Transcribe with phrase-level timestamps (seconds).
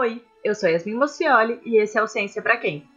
[0.00, 2.88] Oi, eu sou Yasmin Mocioli e esse é o Ciência para Quem?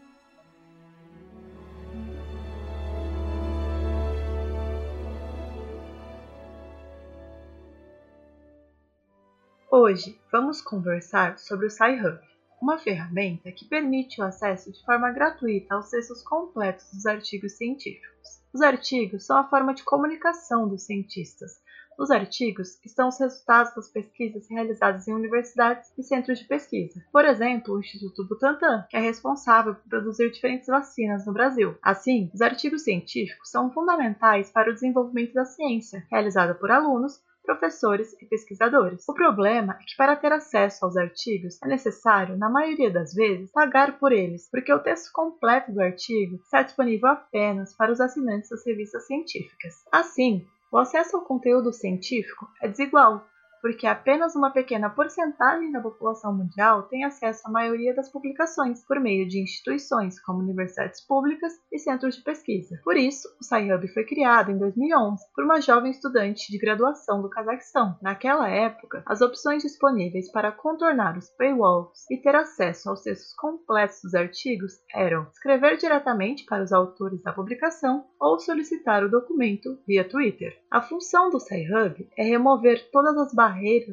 [9.71, 12.19] Hoje vamos conversar sobre o SciHub,
[12.61, 18.43] uma ferramenta que permite o acesso de forma gratuita aos textos completos dos artigos científicos.
[18.53, 21.63] Os artigos são a forma de comunicação dos cientistas,
[22.01, 26.99] nos artigos estão os resultados das pesquisas realizadas em universidades e centros de pesquisa.
[27.11, 31.75] Por exemplo, o Instituto Butantan, que é responsável por produzir diferentes vacinas no Brasil.
[31.79, 38.13] Assim, os artigos científicos são fundamentais para o desenvolvimento da ciência, realizada por alunos, professores
[38.19, 39.07] e pesquisadores.
[39.07, 43.51] O problema é que para ter acesso aos artigos é necessário, na maioria das vezes,
[43.51, 48.49] pagar por eles, porque o texto completo do artigo está disponível apenas para os assinantes
[48.49, 49.75] das revistas científicas.
[49.91, 53.27] Assim, o acesso ao conteúdo científico é desigual,
[53.61, 58.99] porque apenas uma pequena porcentagem da população mundial tem acesso à maioria das publicações por
[58.99, 62.79] meio de instituições como universidades públicas e centros de pesquisa.
[62.83, 67.29] Por isso, o SciHub foi criado em 2011 por uma jovem estudante de graduação do
[67.29, 67.97] Cazaquistão.
[68.01, 73.99] Naquela época, as opções disponíveis para contornar os paywalls e ter acesso aos textos completos
[74.03, 80.07] dos artigos eram escrever diretamente para os autores da publicação ou solicitar o documento via
[80.07, 80.57] Twitter.
[80.69, 83.50] A função do SciHub é remover todas as barreiras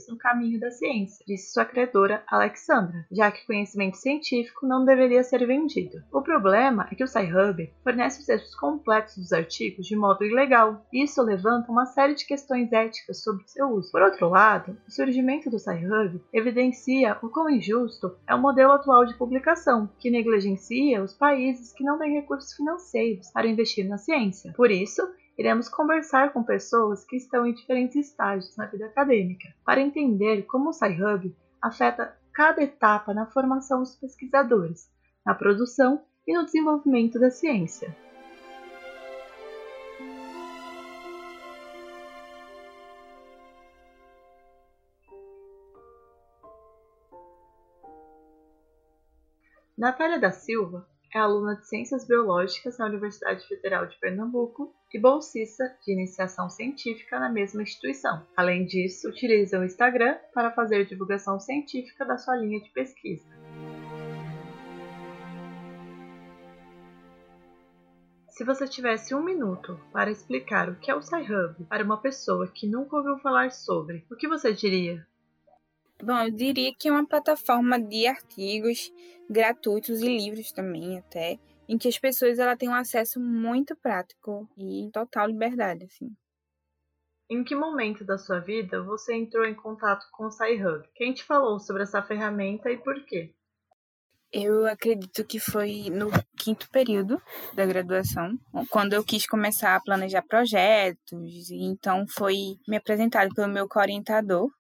[0.09, 5.47] no caminho da ciência, disse sua credora Alexandra, já que conhecimento científico não deveria ser
[5.47, 6.03] vendido.
[6.13, 10.87] O problema é que o SciHub fornece os textos completos dos artigos de modo ilegal.
[10.93, 13.91] Isso levanta uma série de questões éticas sobre seu uso.
[13.91, 19.05] Por outro lado, o surgimento do SciHub evidencia o quão injusto é o modelo atual
[19.05, 24.53] de publicação, que negligencia os países que não têm recursos financeiros para investir na ciência.
[24.57, 25.03] Por isso,
[25.39, 30.71] iremos conversar com pessoas que estão em diferentes estágios na vida acadêmica, para entender como
[30.71, 34.91] o SciHub afeta cada etapa na formação dos pesquisadores,
[35.25, 37.97] na produção e no desenvolvimento da ciência.
[49.77, 55.65] Natália da Silva é aluna de Ciências Biológicas na Universidade Federal de Pernambuco e bolsista
[55.85, 58.27] de iniciação científica na mesma instituição.
[58.37, 63.27] Além disso, utiliza o Instagram para fazer divulgação científica da sua linha de pesquisa.
[68.29, 72.47] Se você tivesse um minuto para explicar o que é o SciHub para uma pessoa
[72.47, 75.05] que nunca ouviu falar sobre, o que você diria?
[76.03, 78.93] Bom, eu diria que é uma plataforma de artigos
[79.29, 81.39] gratuitos e livros também, até,
[81.69, 86.17] em que as pessoas ela têm um acesso muito prático e total liberdade, assim.
[87.31, 90.87] Em que momento da sua vida você entrou em contato com o SciHub?
[90.95, 93.35] Quem te falou sobre essa ferramenta e por quê?
[94.31, 97.21] Eu acredito que foi no quinto período
[97.55, 102.35] da graduação, quando eu quis começar a planejar projetos, então foi
[102.69, 104.51] me apresentado pelo meu orientador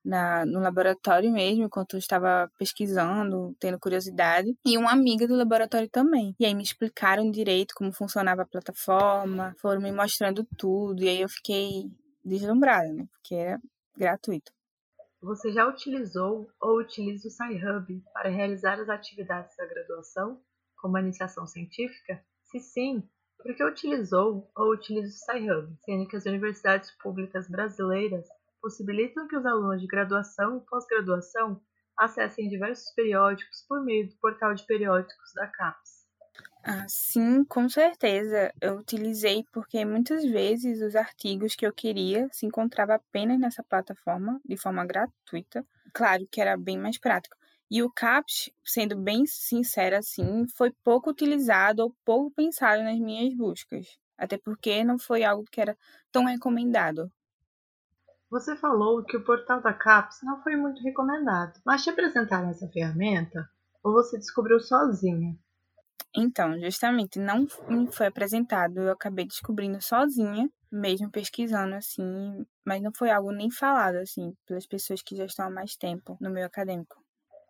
[0.47, 6.35] no laboratório mesmo, enquanto eu estava pesquisando, tendo curiosidade, e uma amiga do laboratório também.
[6.41, 11.21] E aí me explicaram direito como funcionava a plataforma, foram me mostrando tudo, e aí
[11.21, 11.91] eu fiquei
[12.25, 13.05] deslumbrada, né?
[13.13, 13.61] Porque era
[13.97, 14.51] gratuito.
[15.21, 20.41] Você já utilizou ou utiliza o SciHub para realizar as atividades da graduação,
[20.77, 22.25] como a iniciação científica?
[22.45, 23.03] Se sim,
[23.37, 28.29] por que utilizou ou utiliza o SciHub, sendo que as universidades públicas brasileiras
[28.63, 31.61] possibilitam que os alunos de graduação e pós-graduação
[31.97, 35.98] acessem diversos periódicos por meio do portal de periódicos da CAPES?
[36.63, 38.53] Ah, sim, com certeza.
[38.61, 44.41] Eu utilizei porque muitas vezes os artigos que eu queria se encontrava apenas nessa plataforma
[44.45, 45.65] de forma gratuita.
[45.95, 47.37] Claro que era bem mais prático.
[47.71, 53.35] E o CAPS, sendo bem sincera assim, foi pouco utilizado ou pouco pensado nas minhas
[53.35, 53.99] buscas.
[54.17, 55.77] Até porque não foi algo que era
[56.13, 57.11] tão recomendado.
[58.31, 62.67] Você falou que o portal da CAPS não foi muito recomendado, mas te apresentaram essa
[62.69, 63.47] ferramenta
[63.83, 65.37] ou você descobriu sozinha?
[66.17, 72.91] Então, justamente, não me foi apresentado, eu acabei descobrindo sozinha, mesmo pesquisando, assim, mas não
[72.93, 76.47] foi algo nem falado, assim, pelas pessoas que já estão há mais tempo no meio
[76.47, 76.97] acadêmico.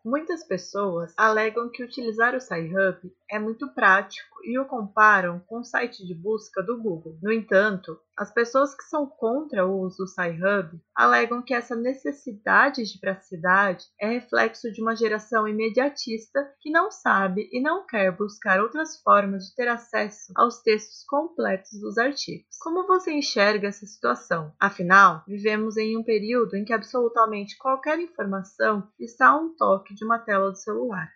[0.04, 5.64] Muitas pessoas alegam que utilizar o SciHub é muito prático e o comparam com o
[5.64, 7.18] site de busca do Google.
[7.22, 12.82] No entanto, As pessoas que são contra o uso do Sci-Hub alegam que essa necessidade
[12.82, 18.60] de praticidade é reflexo de uma geração imediatista que não sabe e não quer buscar
[18.60, 22.58] outras formas de ter acesso aos textos completos dos artigos.
[22.60, 24.52] Como você enxerga essa situação?
[24.58, 30.04] Afinal, vivemos em um período em que absolutamente qualquer informação está a um toque de
[30.04, 31.08] uma tela do celular.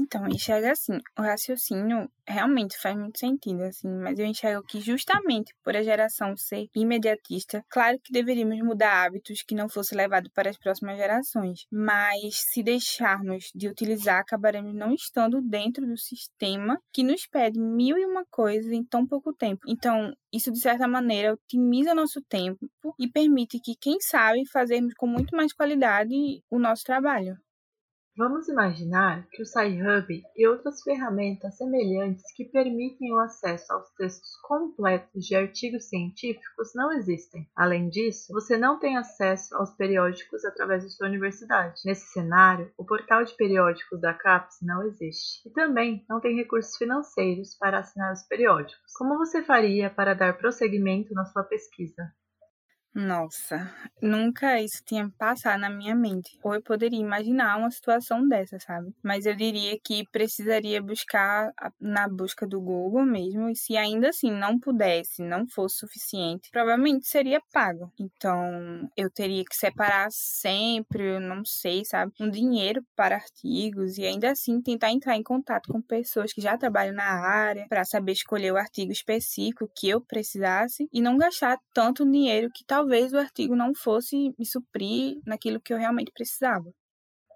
[0.00, 4.80] Então, eu enxergo assim, o raciocínio realmente faz muito sentido, assim, mas eu enxergo que
[4.80, 10.30] justamente por a geração ser imediatista, claro que deveríamos mudar hábitos que não fosse levado
[10.34, 16.78] para as próximas gerações, mas se deixarmos de utilizar, acabaremos não estando dentro do sistema
[16.92, 19.62] que nos pede mil e uma coisas em tão pouco tempo.
[19.68, 22.66] Então, isso de certa maneira otimiza nosso tempo
[22.98, 26.14] e permite que, quem sabe, fazermos com muito mais qualidade
[26.50, 27.36] o nosso trabalho.
[28.14, 34.36] Vamos imaginar que o Sci-Hub e outras ferramentas semelhantes que permitem o acesso aos textos
[34.42, 37.48] completos de artigos científicos não existem.
[37.56, 41.80] Além disso, você não tem acesso aos periódicos através de sua universidade.
[41.86, 45.48] Nesse cenário, o portal de periódicos da CAPES não existe.
[45.48, 48.92] E também não tem recursos financeiros para assinar os periódicos.
[48.94, 52.12] Como você faria para dar prosseguimento na sua pesquisa?
[52.94, 53.70] Nossa,
[54.02, 56.38] nunca isso tinha passado na minha mente.
[56.42, 58.92] Ou eu poderia imaginar uma situação dessa, sabe?
[59.02, 61.50] Mas eu diria que precisaria buscar
[61.80, 67.06] na busca do Google mesmo, e se ainda assim não pudesse, não fosse suficiente, provavelmente
[67.08, 67.90] seria pago.
[67.98, 74.04] Então, eu teria que separar sempre, eu não sei, sabe, um dinheiro para artigos e
[74.04, 78.12] ainda assim tentar entrar em contato com pessoas que já trabalham na área para saber
[78.12, 83.12] escolher o artigo específico que eu precisasse e não gastar tanto dinheiro que talvez talvez
[83.12, 86.68] o artigo não fosse me suprir naquilo que eu realmente precisava.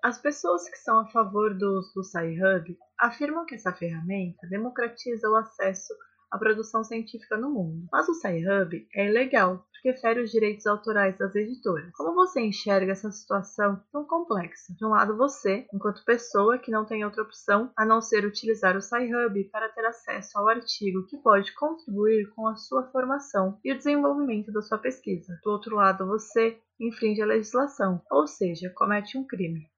[0.03, 5.37] As pessoas que são a favor do do SciHub afirmam que essa ferramenta democratiza o
[5.37, 5.95] acesso
[6.31, 7.87] à produção científica no mundo.
[7.91, 11.91] Mas o SciHub é ilegal, porque fere os direitos autorais das editoras.
[11.93, 14.75] Como você enxerga essa situação tão complexa?
[14.77, 18.77] De um lado, você, enquanto pessoa que não tem outra opção a não ser utilizar
[18.77, 23.73] o SciHub para ter acesso ao artigo que pode contribuir com a sua formação e
[23.73, 25.39] o desenvolvimento da sua pesquisa.
[25.43, 29.71] Do outro lado, você infringe a legislação, ou seja, comete um crime.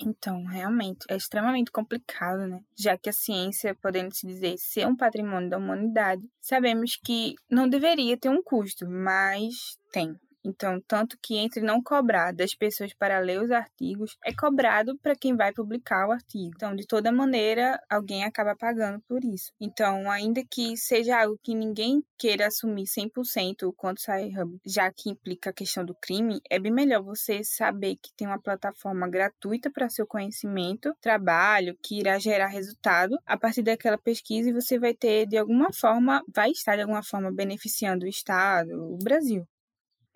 [0.00, 2.60] Então, realmente, é extremamente complicado, né?
[2.76, 7.68] Já que a ciência, podendo se dizer, ser um patrimônio da humanidade, sabemos que não
[7.68, 10.16] deveria ter um custo, mas tem.
[10.44, 15.16] Então, tanto que entre não cobrar das pessoas para ler os artigos, é cobrado para
[15.16, 16.52] quem vai publicar o artigo.
[16.54, 19.52] Então, de toda maneira, alguém acaba pagando por isso.
[19.60, 25.10] Então, ainda que seja algo que ninguém queira assumir 100% quanto sai Hub, já que
[25.10, 29.70] implica a questão do crime, é bem melhor você saber que tem uma plataforma gratuita
[29.70, 34.94] para seu conhecimento, trabalho, que irá gerar resultado a partir daquela pesquisa e você vai
[34.94, 39.46] ter, de alguma forma, vai estar de alguma forma beneficiando o Estado, o Brasil.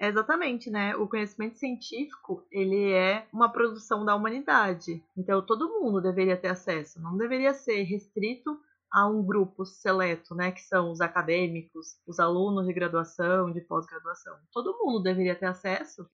[0.03, 0.97] É exatamente, né?
[0.97, 5.01] O conhecimento científico, ele é uma produção da humanidade.
[5.17, 8.61] Então todo mundo deveria ter acesso, não deveria ser restrito
[8.91, 14.37] a um grupo seleto, né, que são os acadêmicos, os alunos de graduação, de pós-graduação.
[14.51, 16.05] Todo mundo deveria ter acesso.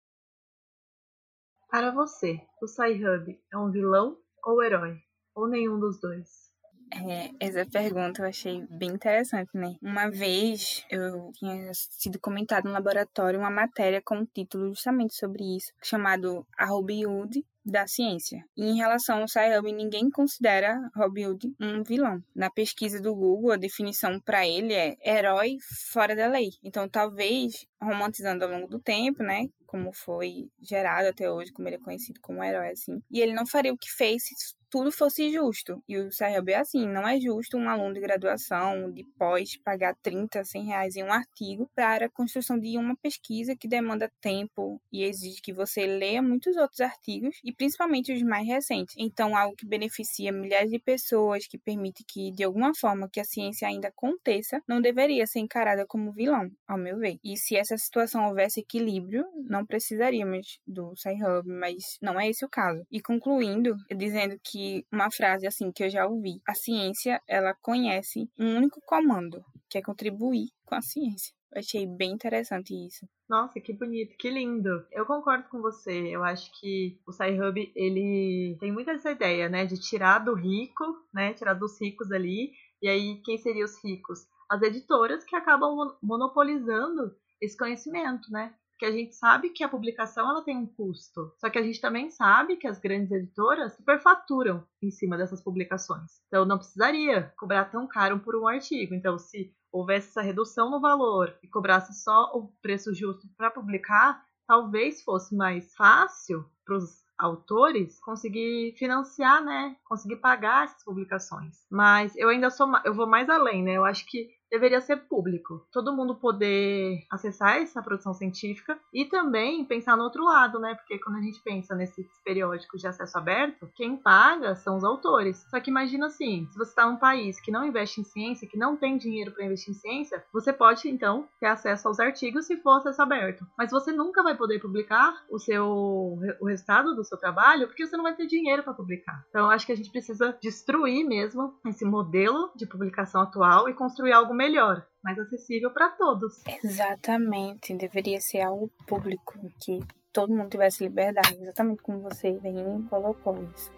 [1.71, 4.99] Para você, o Sci-Hub é um vilão ou herói?
[5.35, 6.48] Ou nenhum dos dois?
[6.91, 9.77] É, essa pergunta eu achei bem interessante, né?
[9.83, 15.57] Uma vez eu tinha sido comentado no laboratório uma matéria com um título justamente sobre
[15.57, 18.43] isso, chamado A Robin Hood da ciência.
[18.57, 22.23] E em relação ao Sci-Hub, ninguém considera Robin Hood um vilão.
[22.35, 25.57] Na pesquisa do Google, a definição para ele é herói
[25.93, 26.51] fora da lei.
[26.65, 29.47] Então, talvez romantizando ao longo do tempo, né?
[29.69, 33.03] Como foi gerado até hoje, como ele é conhecido como herói, assim.
[33.11, 34.23] E ele não faria o que fez
[34.71, 35.83] tudo fosse justo.
[35.89, 39.97] E o CRB é assim, não é justo um aluno de graduação, de pós, pagar
[40.03, 44.81] 30, 100 reais em um artigo para a construção de uma pesquisa que demanda tempo
[44.93, 48.95] e exige que você leia muitos outros artigos, e principalmente os mais recentes.
[48.99, 53.25] Então, algo que beneficia milhares de pessoas, que permite que, de alguma forma, que a
[53.25, 57.19] ciência ainda aconteça, não deveria ser encarada como vilão, ao meu ver.
[57.25, 62.49] E se essa situação houvesse equilíbrio, não precisaríamos do Sci-Hub, mas não é esse o
[62.49, 62.83] caso.
[62.91, 66.41] E concluindo, dizendo que que uma frase assim que eu já ouvi.
[66.47, 71.33] A ciência, ela conhece um único comando, que é contribuir com a ciência.
[71.53, 73.07] Eu achei bem interessante isso.
[73.29, 74.85] Nossa, que bonito, que lindo.
[74.93, 76.09] Eu concordo com você.
[76.15, 80.85] Eu acho que o Sci-Hub, ele tem muito essa ideia, né, de tirar do rico,
[81.13, 82.53] né, tirar dos ricos ali.
[82.83, 84.27] E aí, quem seriam os ricos?
[84.51, 88.55] As editoras que acabam monopolizando esse conhecimento, né?
[88.79, 91.33] Porque a gente sabe que a publicação ela tem um custo.
[91.37, 96.23] Só que a gente também sabe que as grandes editoras superfaturam em cima dessas publicações.
[96.29, 98.95] Então não precisaria cobrar tão caro por um artigo.
[98.95, 104.25] Então, se houvesse essa redução no valor e cobrasse só o preço justo para publicar,
[104.47, 111.67] talvez fosse mais fácil para os autores conseguir financiar, né, conseguir pagar essas publicações.
[111.69, 113.73] Mas eu ainda sou, eu vou mais além, né?
[113.73, 115.67] Eu acho que deveria ser público.
[115.73, 120.75] Todo mundo poder acessar essa produção científica e também pensar no outro lado, né?
[120.75, 125.45] Porque quando a gente pensa nesses periódicos de acesso aberto, quem paga são os autores.
[125.51, 128.59] Só que imagina assim, se você está num país que não investe em ciência, que
[128.59, 132.57] não tem dinheiro para investir em ciência, você pode então ter acesso aos artigos se
[132.57, 133.47] for acesso aberto.
[133.57, 137.97] Mas você nunca vai poder publicar o seu o resultado do seu trabalho porque você
[137.97, 139.25] não vai ter dinheiro para publicar.
[139.29, 143.75] Então eu acho que a gente precisa destruir mesmo esse modelo de publicação atual e
[143.75, 146.45] construir algo melhor, mais acessível para todos.
[146.63, 149.81] Exatamente, deveria ser algo público, que
[150.13, 153.77] todo mundo tivesse liberdade, exatamente como você bem colocou isso.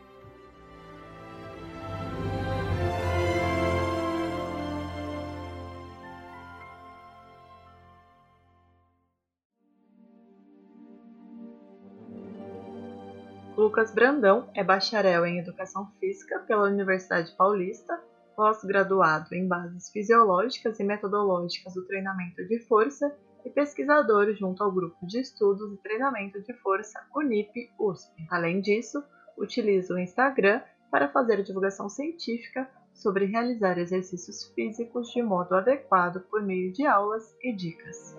[13.57, 18.10] Lucas Brandão é bacharel em Educação Física pela Universidade Paulista
[18.41, 25.07] pós-graduado em bases fisiológicas e metodológicas do treinamento de força e pesquisador junto ao Grupo
[25.07, 28.27] de Estudos e Treinamento de Força Unip-USP.
[28.31, 29.05] Além disso,
[29.37, 36.41] utiliza o Instagram para fazer divulgação científica sobre realizar exercícios físicos de modo adequado por
[36.43, 38.17] meio de aulas e dicas.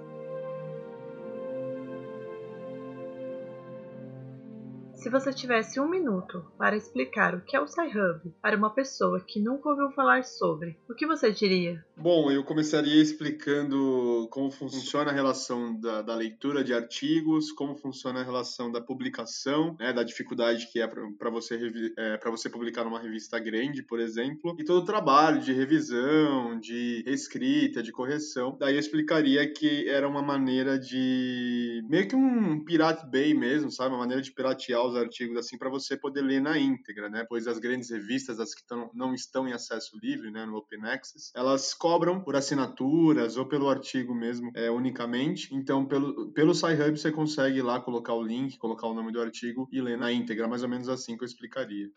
[5.02, 9.20] Se você tivesse um minuto para explicar o que é o Sci-Hub para uma pessoa
[9.20, 11.84] que nunca ouviu falar sobre, o que você diria?
[12.02, 18.22] Bom, eu começaria explicando como funciona a relação da, da leitura de artigos, como funciona
[18.22, 21.60] a relação da publicação, né, da dificuldade que é para você,
[21.96, 27.04] é, você publicar numa revista grande, por exemplo, e todo o trabalho de revisão, de
[27.06, 28.58] escrita, de correção.
[28.60, 31.86] Daí eu explicaria que era uma maneira de.
[31.88, 33.90] meio que um Pirate Bay mesmo, sabe?
[33.90, 37.24] Uma maneira de piratear os artigos assim para você poder ler na íntegra, né?
[37.30, 40.84] Pois as grandes revistas, as que tão, não estão em acesso livre, né, no Open
[40.86, 45.54] Access, elas cobram por assinaturas ou pelo artigo mesmo, é, unicamente.
[45.54, 49.68] Então, pelo pelo SciHub você consegue lá colocar o link, colocar o nome do artigo
[49.70, 51.90] e ler na íntegra, mais ou menos assim que eu explicaria.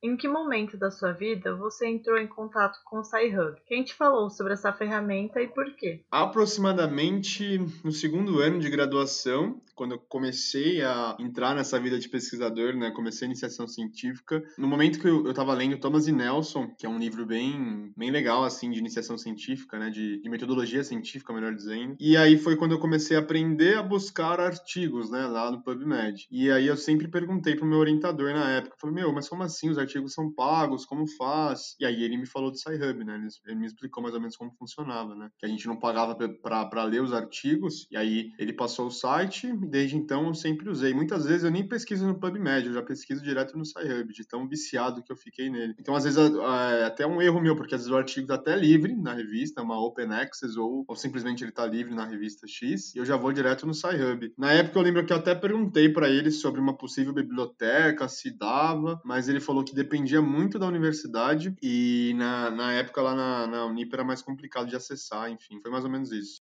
[0.00, 3.56] Em que momento da sua vida você entrou em contato com o SciHub?
[3.66, 6.02] Quem te falou sobre essa ferramenta e por quê?
[6.08, 12.74] Aproximadamente no segundo ano de graduação, quando eu comecei a entrar nessa vida de pesquisador,
[12.74, 16.86] né, comecei a iniciação científica, no momento que eu estava lendo Thomas e Nelson, que
[16.86, 21.32] é um livro bem, bem legal, assim, de iniciação científica, né, de, de metodologia científica,
[21.32, 25.50] melhor dizendo, e aí foi quando eu comecei a aprender a buscar artigos, né, lá
[25.50, 26.26] no PubMed.
[26.30, 29.70] E aí eu sempre perguntei pro meu orientador na época, falei, meu, mas como assim
[29.70, 31.74] os artigos artigos são pagos, como faz?
[31.80, 33.16] E aí ele me falou do SciHub, né?
[33.16, 35.30] Ele, ele me explicou mais ou menos como funcionava, né?
[35.38, 39.46] Que a gente não pagava para ler os artigos, e aí ele passou o site,
[39.46, 40.92] e desde então eu sempre usei.
[40.92, 44.46] Muitas vezes eu nem pesquiso no PubMed, eu já pesquiso direto no SciHub, de tão
[44.46, 45.74] viciado que eu fiquei nele.
[45.78, 48.54] Então, às vezes, é até um erro meu, porque às vezes o artigo tá até
[48.56, 52.94] livre na revista, uma Open Access, ou, ou simplesmente ele tá livre na revista X,
[52.94, 54.32] e eu já vou direto no SciHub.
[54.36, 58.30] Na época eu lembro que eu até perguntei para ele sobre uma possível biblioteca, se
[58.30, 63.46] dava, mas ele falou que dependia muito da universidade e na, na época lá na,
[63.46, 66.40] na Unip era mais complicado de acessar, enfim, foi mais ou menos isso.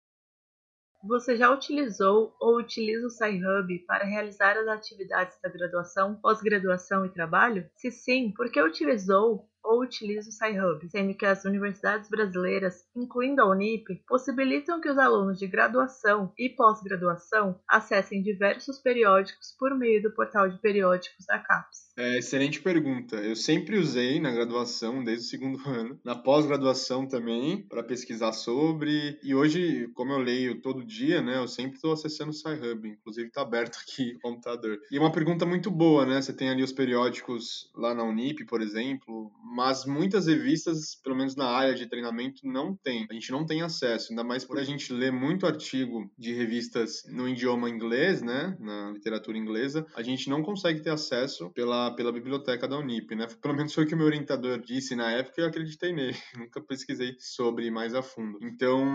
[1.03, 7.10] Você já utilizou ou utiliza o SciHub para realizar as atividades da graduação, pós-graduação e
[7.10, 7.70] trabalho?
[7.75, 13.41] Se sim, por que utilizou ou utiliza o SciHub, sendo que as universidades brasileiras, incluindo
[13.41, 20.01] a Unip, possibilitam que os alunos de graduação e pós-graduação acessem diversos periódicos por meio
[20.01, 21.88] do portal de periódicos da CAPES.
[21.97, 23.15] É, excelente pergunta.
[23.17, 29.19] Eu sempre usei na graduação, desde o segundo ano, na pós-graduação também, para pesquisar sobre.
[29.24, 33.27] E hoje, como eu leio todo dia, né, eu sempre estou acessando o SciHub, inclusive
[33.27, 34.79] está aberto aqui no computador.
[34.91, 36.21] E é uma pergunta muito boa, né?
[36.21, 41.35] Você tem ali os periódicos lá na Unip, por exemplo, mas muitas revistas, pelo menos
[41.35, 43.07] na área de treinamento, não tem.
[43.09, 47.01] A gente não tem acesso, ainda mais por a gente ler muito artigo de revistas
[47.09, 52.11] no idioma inglês, né, na literatura inglesa, a gente não consegue ter acesso pela, pela
[52.11, 53.25] biblioteca da Unip, né?
[53.41, 56.15] Pelo menos foi o que o meu orientador disse na época e eu acreditei nele.
[56.37, 58.37] Nunca pesquisei sobre mais a fundo.
[58.43, 58.85] Então,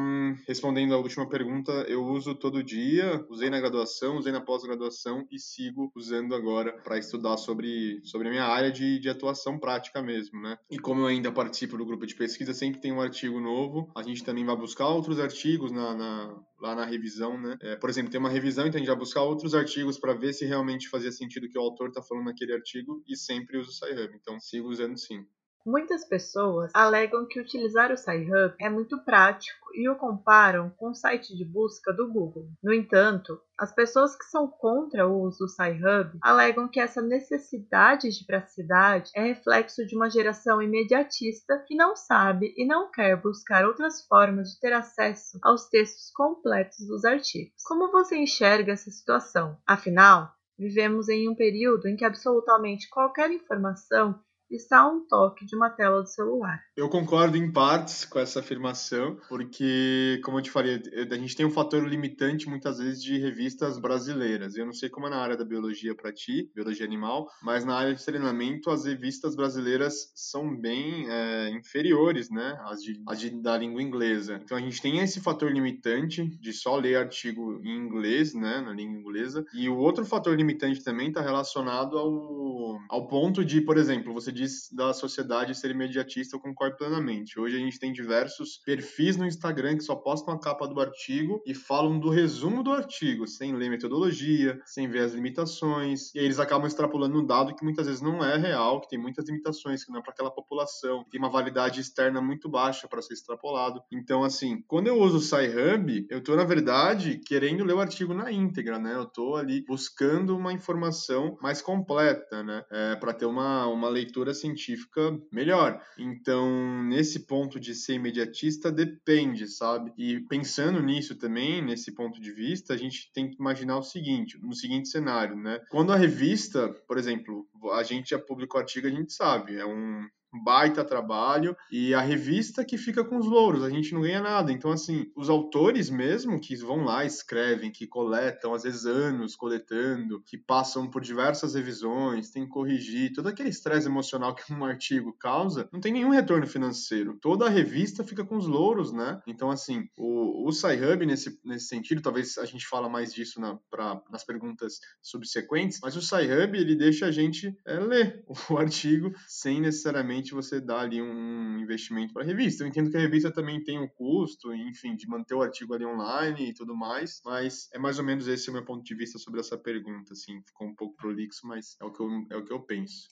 [0.47, 5.40] respondendo à última pergunta, eu uso todo dia, usei na graduação, usei na pós-graduação e
[5.40, 10.12] sigo usando agora para estudar sobre, sobre a minha área de, de atuação prática mesmo
[10.12, 10.59] mesmo, né?
[10.71, 14.03] E como eu ainda participo do grupo de pesquisa, sempre tem um artigo novo, a
[14.03, 17.57] gente também vai buscar outros artigos na, na lá na revisão, né?
[17.61, 20.33] É, por exemplo, tem uma revisão, então a gente vai buscar outros artigos para ver
[20.33, 23.71] se realmente fazia sentido o que o autor está falando naquele artigo e sempre uso
[23.71, 24.15] o SciHub.
[24.15, 25.27] Então, sigo usando sim.
[25.64, 30.95] Muitas pessoas alegam que utilizar o SciHub é muito prático e o comparam com o
[30.95, 32.49] site de busca do Google.
[32.61, 38.11] No entanto, as pessoas que são contra o uso do SciHub alegam que essa necessidade
[38.11, 43.64] de praticidade é reflexo de uma geração imediatista que não sabe e não quer buscar
[43.64, 47.62] outras formas de ter acesso aos textos completos dos artigos.
[47.64, 49.57] Como você enxerga essa situação?
[49.64, 54.19] Afinal, vivemos em um período em que absolutamente qualquer informação
[54.57, 56.61] está a um toque de uma tela do celular.
[56.77, 61.47] Eu concordo em partes com essa afirmação, porque, como eu te falei, a gente tem
[61.47, 64.57] um fator limitante muitas vezes de revistas brasileiras.
[64.57, 67.75] Eu não sei como é na área da biologia para ti, biologia animal, mas na
[67.75, 73.57] área de treinamento as revistas brasileiras são bem é, inferiores, né, às, de, de, da
[73.57, 74.41] língua inglesa.
[74.43, 78.73] Então a gente tem esse fator limitante de só ler artigo em inglês, né, na
[78.73, 83.77] língua inglesa, e o outro fator limitante também está relacionado ao, ao ponto de, por
[83.77, 84.42] exemplo, você diz
[84.73, 87.39] da sociedade ser imediatista, eu concordo plenamente.
[87.39, 91.43] Hoje a gente tem diversos perfis no Instagram que só postam a capa do artigo
[91.47, 96.25] e falam do resumo do artigo, sem ler metodologia, sem ver as limitações, e aí
[96.25, 99.85] eles acabam extrapolando um dado que muitas vezes não é real, que tem muitas limitações,
[99.85, 103.83] que não é para aquela população, tem uma validade externa muito baixa para ser extrapolado.
[103.91, 108.15] Então, assim, quando eu uso o SciHub, eu estou, na verdade, querendo ler o artigo
[108.15, 108.95] na íntegra, né?
[108.95, 112.65] Eu estou ali buscando uma informação mais completa, né?
[112.71, 115.81] É, para ter uma, uma leitura científica melhor.
[115.99, 119.93] Então, nesse ponto de ser imediatista, depende, sabe?
[119.97, 124.39] E pensando nisso também, nesse ponto de vista, a gente tem que imaginar o seguinte,
[124.43, 125.61] no seguinte cenário, né?
[125.71, 130.07] Quando a revista, por exemplo, a gente já publicou artigo, a gente sabe, é um
[130.33, 134.50] baita trabalho e a revista que fica com os louros, a gente não ganha nada.
[134.50, 140.23] Então, assim, os autores mesmo que vão lá, escrevem, que coletam, às vezes anos coletando,
[140.23, 145.12] que passam por diversas revisões, tem que corrigir, todo aquele estresse emocional que um artigo
[145.12, 147.19] causa, não tem nenhum retorno financeiro.
[147.21, 149.21] Toda a revista fica com os louros, né?
[149.26, 153.59] Então, assim, o, o SciHub, nesse, nesse sentido, talvez a gente fala mais disso na,
[153.71, 159.13] pra, nas perguntas subsequentes, mas o SciHub, ele deixa a gente é, ler o artigo
[159.27, 162.63] sem necessariamente você dá ali um investimento para a revista.
[162.63, 165.85] Eu entendo que a revista também tem um custo, enfim, de manter o artigo ali
[165.85, 169.19] online e tudo mais, mas é mais ou menos esse o meu ponto de vista
[169.19, 172.45] sobre essa pergunta, assim, ficou um pouco prolixo, mas é o que eu, é o
[172.45, 173.09] que eu penso.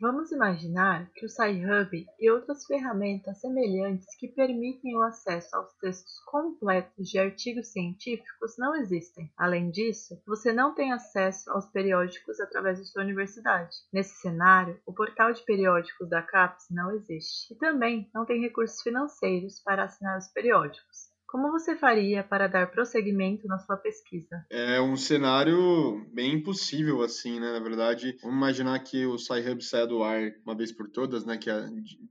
[0.00, 6.18] Vamos imaginar que o SciHub e outras ferramentas semelhantes que permitem o acesso aos textos
[6.20, 9.30] completos de artigos científicos não existem.
[9.36, 13.76] Além disso, você não tem acesso aos periódicos através de sua universidade.
[13.92, 18.80] Nesse cenário, o portal de periódicos da CAPES não existe e também não tem recursos
[18.80, 21.09] financeiros para assinar os periódicos.
[21.30, 24.44] Como você faria para dar prosseguimento na sua pesquisa?
[24.50, 27.52] É um cenário bem impossível, assim, né?
[27.52, 31.38] Na verdade, vamos imaginar que o SciHub saia do ar uma vez por todas, né?
[31.38, 31.48] Que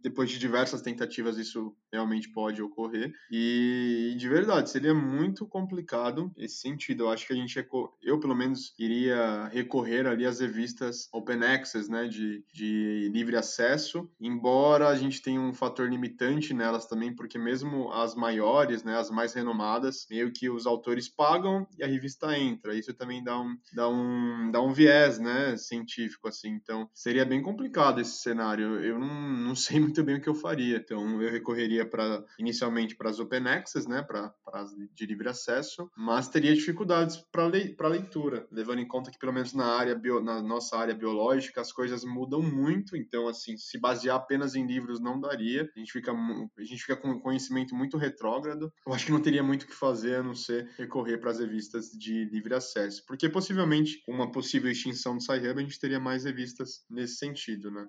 [0.01, 3.11] depois de diversas tentativas isso realmente pode ocorrer.
[3.29, 7.03] E, de verdade, seria muito complicado esse sentido.
[7.03, 7.67] Eu acho que a gente,
[8.01, 12.07] eu pelo menos, iria recorrer ali às revistas Open Access, né?
[12.07, 17.91] De, de livre acesso, embora a gente tenha um fator limitante nelas também, porque mesmo
[17.91, 18.97] as maiores, né?
[18.97, 22.75] As mais renomadas, meio que os autores pagam e a revista entra.
[22.75, 26.49] Isso também dá um, dá um, dá um viés, né, científico, assim.
[26.49, 28.79] Então, seria bem complicado esse cenário.
[28.83, 30.77] Eu não, não sei muito bem o que eu faria.
[30.77, 35.89] Então, eu recorreria para inicialmente para as open access, né, para as de livre acesso,
[35.95, 40.21] mas teria dificuldades para le, leitura, levando em conta que pelo menos na área bio,
[40.21, 44.99] na nossa área biológica as coisas mudam muito, então assim, se basear apenas em livros
[44.99, 45.69] não daria.
[45.75, 48.71] A gente fica a gente fica com conhecimento muito retrógrado.
[48.85, 51.39] Eu acho que não teria muito o que fazer a não ser recorrer para as
[51.39, 56.25] revistas de livre acesso, porque possivelmente uma possível extinção do SciHub a gente teria mais
[56.25, 57.87] revistas nesse sentido, né?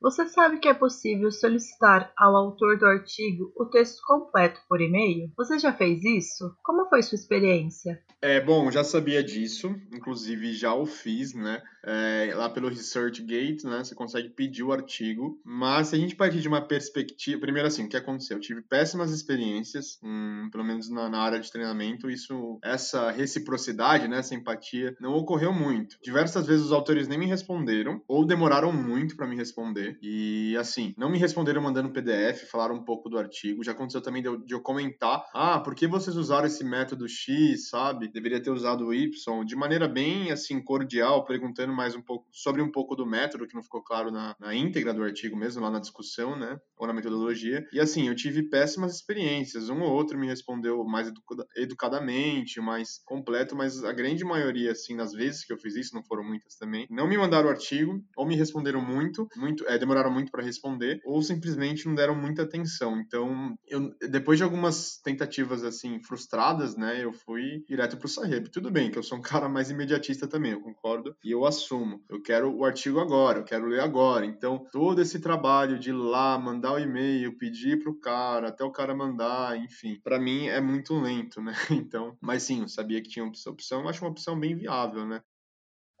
[0.00, 5.30] Você sabe que é possível solicitar ao autor do artigo o texto completo por e-mail?
[5.36, 6.56] Você já fez isso?
[6.62, 8.02] Como foi sua experiência?
[8.22, 11.62] É bom, já sabia disso, inclusive já o fiz, né?
[11.82, 13.84] É, lá pelo ResearchGate, né?
[13.84, 17.84] Você consegue pedir o artigo, mas se a gente partir de uma perspectiva, primeiro assim,
[17.84, 18.36] o que aconteceu?
[18.36, 24.08] Eu tive péssimas experiências, hum, pelo menos na, na, área de treinamento, isso, essa reciprocidade,
[24.08, 24.18] né?
[24.18, 25.96] Essa empatia não ocorreu muito.
[26.02, 30.94] Diversas vezes os autores nem me responderam ou demoraram muito para me responder E assim,
[30.96, 33.64] não me responderam mandando PDF, falaram um pouco do artigo.
[33.64, 37.08] Já aconteceu também de eu, de eu comentar: ah, por que vocês usaram esse método
[37.08, 38.08] X, sabe?
[38.08, 42.62] Deveria ter usado o Y, de maneira bem assim, cordial, perguntando mais um pouco sobre
[42.62, 45.70] um pouco do método, que não ficou claro na, na íntegra do artigo mesmo, lá
[45.70, 46.58] na discussão, né?
[46.78, 47.66] Ou na metodologia.
[47.72, 49.68] E assim, eu tive péssimas experiências.
[49.68, 51.10] Um ou outro me respondeu mais
[51.56, 56.02] educadamente, mais completo, mas a grande maioria, assim, nas vezes que eu fiz isso, não
[56.02, 60.12] foram muitas também, não me mandaram o artigo, ou me responderam muito, muito é, demoraram
[60.12, 63.00] muito para responder, ou simplesmente não deram muita atenção.
[63.00, 68.50] Então, eu, depois de algumas tentativas, assim, frustradas, né, eu fui direto pro Saheb.
[68.50, 72.04] Tudo bem que eu sou um cara mais imediatista também, eu concordo, e eu assumo.
[72.08, 74.24] Eu quero o artigo agora, eu quero ler agora.
[74.24, 78.72] Então, todo esse trabalho de ir lá, mandar o e-mail, pedir pro cara, até o
[78.72, 81.52] cara mandar, enfim, para mim é muito lento, né?
[81.90, 85.06] Então, mas sim, eu sabia que tinha essa opção, eu acho uma opção bem viável,
[85.06, 85.22] né?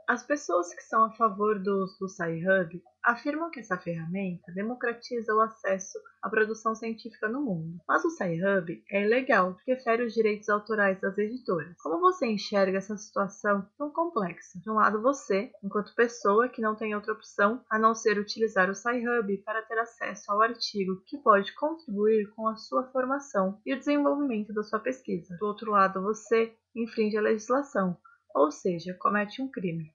[0.08, 5.34] As pessoas que são a favor do uso do SciHub afirmam que essa ferramenta democratiza
[5.34, 7.78] o acesso à produção científica no mundo.
[7.88, 11.74] Mas o SciHub é ilegal porque fere os direitos autorais das editoras.
[11.82, 14.58] Como você enxerga essa situação tão complexa?
[14.60, 18.68] De um lado, você, enquanto pessoa que não tem outra opção a não ser utilizar
[18.70, 23.72] o SciHub para ter acesso ao artigo que pode contribuir com a sua formação e
[23.74, 25.36] o desenvolvimento da sua pesquisa.
[25.38, 27.96] Do outro lado, você infringe a legislação,
[28.34, 29.92] ou seja, comete um crime.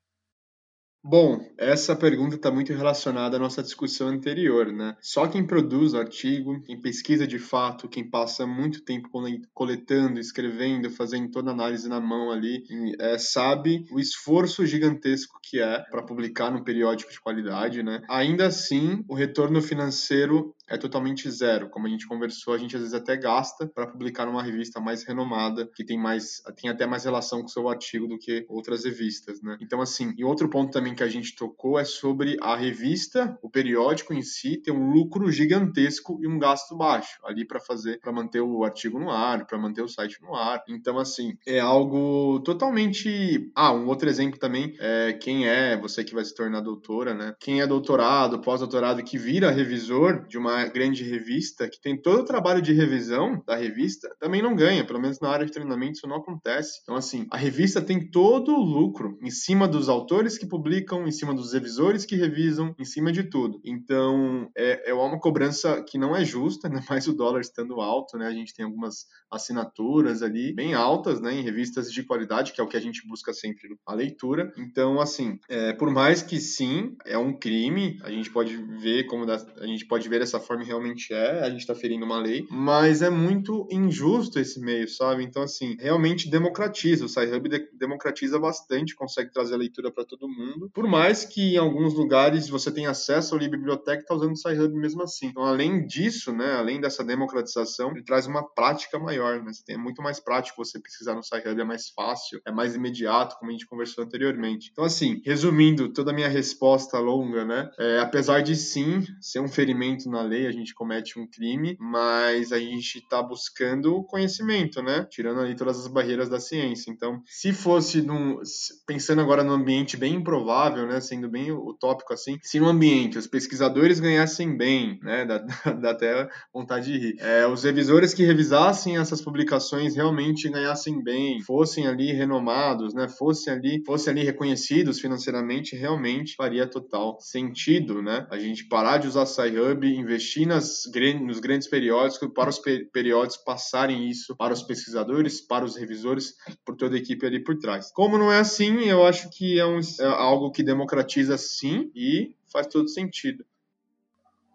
[1.07, 4.97] Bom, essa pergunta está muito relacionada à nossa discussão anterior, né?
[4.99, 9.07] Só quem produz artigo, quem pesquisa de fato, quem passa muito tempo
[9.53, 12.63] coletando, escrevendo, fazendo toda a análise na mão ali,
[12.99, 18.01] é, sabe o esforço gigantesco que é para publicar num periódico de qualidade, né?
[18.09, 21.69] Ainda assim, o retorno financeiro é totalmente zero.
[21.69, 25.03] Como a gente conversou, a gente às vezes até gasta para publicar numa revista mais
[25.03, 28.85] renomada, que tem mais tem até mais relação com o seu artigo do que outras
[28.85, 29.57] revistas, né?
[29.61, 33.49] Então assim, e outro ponto também que a gente tocou é sobre a revista, o
[33.49, 38.11] periódico em si ter um lucro gigantesco e um gasto baixo ali para fazer, para
[38.11, 40.63] manter o artigo no ar, para manter o site no ar.
[40.67, 46.13] Então assim, é algo totalmente Ah, um outro exemplo também é quem é, você que
[46.13, 47.35] vai se tornar doutora, né?
[47.39, 52.25] Quem é doutorado, pós-doutorado que vira revisor de uma grande revista, que tem todo o
[52.25, 56.07] trabalho de revisão da revista, também não ganha, pelo menos na área de treinamento isso
[56.07, 56.79] não acontece.
[56.83, 61.11] Então, assim, a revista tem todo o lucro em cima dos autores que publicam, em
[61.11, 63.59] cima dos revisores que revisam, em cima de tudo.
[63.63, 68.17] Então, é, é uma cobrança que não é justa, ainda mais o dólar estando alto,
[68.17, 68.27] né?
[68.27, 72.63] A gente tem algumas assinaturas ali bem altas, né, em revistas de qualidade, que é
[72.63, 74.53] o que a gente busca sempre a leitura.
[74.57, 79.25] Então, assim, é, por mais que sim, é um crime, a gente pode ver como
[79.25, 82.47] da, a gente pode ver dessa forma realmente é, a gente está ferindo uma lei,
[82.49, 85.23] mas é muito injusto esse meio, sabe?
[85.23, 87.05] Então, assim, realmente democratiza.
[87.05, 90.69] O SciHub de democratiza bastante, consegue trazer a leitura para todo mundo.
[90.73, 94.73] Por mais que em alguns lugares você tenha acesso à biblioteca, está usando o SciHub
[94.75, 95.27] mesmo assim.
[95.27, 99.51] Então, além disso, né, além dessa democratização, ele traz uma prática maior, né?
[99.69, 103.49] É muito mais prático você pesquisar no SciHub, é mais fácil, é mais imediato, como
[103.49, 104.69] a gente conversou anteriormente.
[104.71, 107.69] Então, assim, resumindo toda a minha resposta longa, né?
[107.79, 112.51] É, apesar de sim ser um ferimento na lei, a gente comete um crime, mas
[112.51, 115.07] a gente está buscando conhecimento, né?
[115.09, 116.91] Tirando ali todas as barreiras da ciência.
[116.91, 118.39] Então, se fosse num,
[118.85, 120.99] pensando agora num ambiente bem improvável, né?
[121.01, 125.25] Sendo bem utópico assim, se no ambiente os pesquisadores ganhassem bem, né?
[125.25, 125.37] Dá,
[125.81, 127.15] dá até vontade de rir.
[127.19, 133.07] É, os revisores que revisassem essas publicações realmente ganhassem bem, fossem ali renomados, né?
[133.07, 138.27] Fossem ali, fossem ali reconhecidos financeiramente, realmente faria total sentido, né?
[138.29, 140.83] A gente parar de usar SciHub, investir investir nas,
[141.21, 146.75] nos grandes periódicos, para os periódicos passarem isso para os pesquisadores, para os revisores, por
[146.75, 147.91] toda a equipe ali por trás.
[147.91, 152.35] Como não é assim, eu acho que é, um, é algo que democratiza sim e
[152.51, 153.45] faz todo sentido.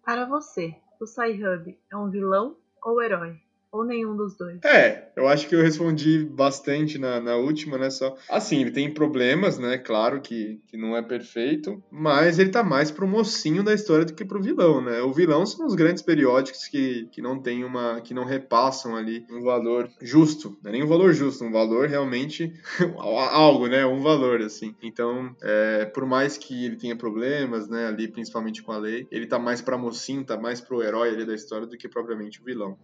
[0.04, 3.40] Para você, o Sci-Hub é um vilão ou herói?
[3.72, 4.58] Ou nenhum dos dois?
[4.64, 7.88] É, eu acho que eu respondi bastante na, na última, né?
[7.88, 8.16] Só.
[8.28, 9.78] Assim, ele tem problemas, né?
[9.78, 14.12] Claro que, que não é perfeito, mas ele tá mais pro mocinho da história do
[14.12, 15.00] que pro vilão, né?
[15.02, 18.00] O vilão são os grandes periódicos que, que não tem uma.
[18.00, 20.58] que não repassam ali um valor justo.
[20.64, 22.52] Não é nem um valor justo, um valor realmente.
[22.98, 23.86] algo, né?
[23.86, 24.74] Um valor, assim.
[24.82, 27.86] Então, é, por mais que ele tenha problemas, né?
[27.86, 31.24] Ali, principalmente com a lei, ele tá mais pra mocinho, tá mais pro herói ali
[31.24, 32.76] da história do que propriamente o vilão.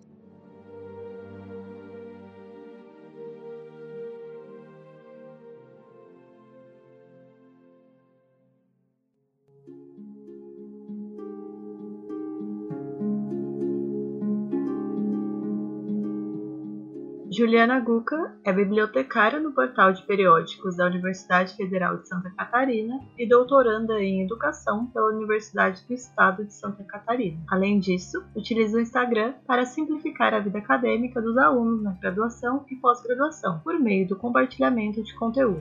[17.36, 23.28] Juliana Guca é bibliotecária no portal de periódicos da Universidade Federal de Santa Catarina e
[23.28, 27.38] doutoranda em Educação pela Universidade do Estado de Santa Catarina.
[27.50, 32.76] Além disso, utiliza o Instagram para simplificar a vida acadêmica dos alunos na graduação e
[32.76, 35.60] pós-graduação, por meio do compartilhamento de conteúdo.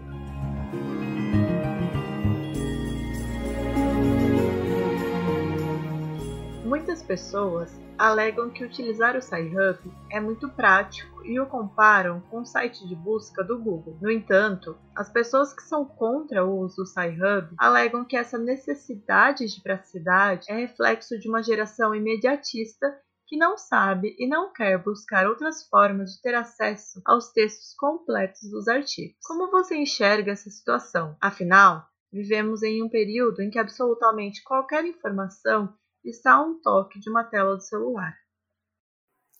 [6.63, 9.79] Muitas pessoas alegam que utilizar o SciHub
[10.11, 13.97] é muito prático e o comparam com o site de busca do Google.
[14.01, 19.45] No entanto, as pessoas que são contra o uso do SciHub alegam que essa necessidade
[19.47, 22.87] de praticidade é reflexo de uma geração imediatista
[23.27, 28.49] que não sabe e não quer buscar outras formas de ter acesso aos textos completos
[28.51, 29.17] dos artigos.
[29.25, 31.17] Como você enxerga essa situação?
[31.19, 35.73] Afinal, vivemos em um período em que absolutamente qualquer informação
[36.09, 38.15] está a um toque de uma tela do celular.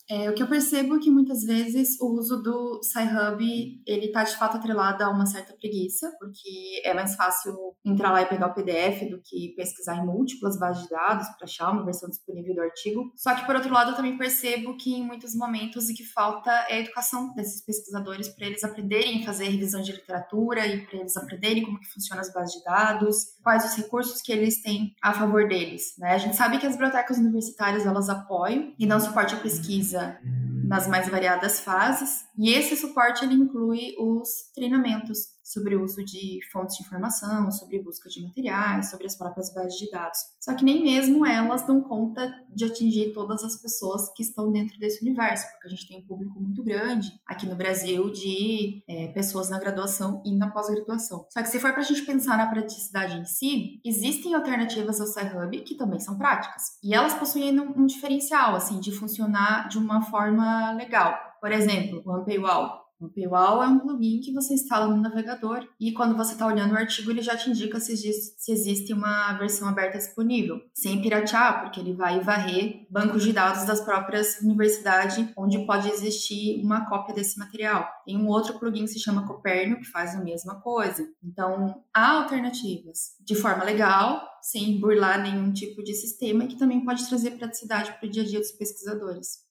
[0.08, 4.22] É, o que eu percebo é que muitas vezes o uso do SciHub ele está
[4.22, 8.48] de fato atrelado a uma certa preguiça, porque é mais fácil entrar lá e pegar
[8.48, 12.54] o PDF do que pesquisar em múltiplas bases de dados para achar uma versão disponível
[12.54, 13.10] do artigo.
[13.16, 16.50] Só que por outro lado eu também percebo que em muitos momentos o que falta
[16.68, 21.00] é a educação desses pesquisadores para eles aprenderem a fazer revisão de literatura e para
[21.00, 24.94] eles aprenderem como que funcionam as bases de dados, quais os recursos que eles têm
[25.02, 25.94] a favor deles.
[25.98, 26.12] Né?
[26.12, 30.18] A gente sabe que as bibliotecas universitárias elas apoiam e dão suporte à pesquisa pesquisa
[30.66, 36.40] nas mais variadas fases, e esse suporte ele inclui os treinamentos sobre o uso de
[36.50, 40.18] fontes de informação, sobre busca de materiais, sobre as próprias bases de dados.
[40.40, 44.76] Só que nem mesmo elas dão conta de atingir todas as pessoas que estão dentro
[44.80, 49.08] desse universo, porque a gente tem um público muito grande aqui no Brasil de é,
[49.08, 51.26] pessoas na graduação e na pós-graduação.
[51.30, 55.06] Só que se for para a gente pensar na praticidade em si, existem alternativas ao
[55.06, 56.76] SciHub que também são práticas.
[56.82, 61.16] E elas possuem um, diferencial, assim, de funcionar de uma forma legal.
[61.40, 65.92] Por exemplo, o OnePaywall o Paywall é um plugin que você instala no navegador e
[65.92, 69.34] quando você está olhando o artigo, ele já te indica se existe, se existe uma
[69.34, 75.28] versão aberta disponível, sem piratear, porque ele vai varrer bancos de dados das próprias universidades,
[75.36, 77.86] onde pode existir uma cópia desse material.
[78.04, 81.06] Tem um outro plugin que se chama Copérnico, que faz a mesma coisa.
[81.22, 86.84] Então, há alternativas de forma legal, sem burlar nenhum tipo de sistema, e que também
[86.84, 89.45] pode trazer praticidade para o dia a dia dos pesquisadores.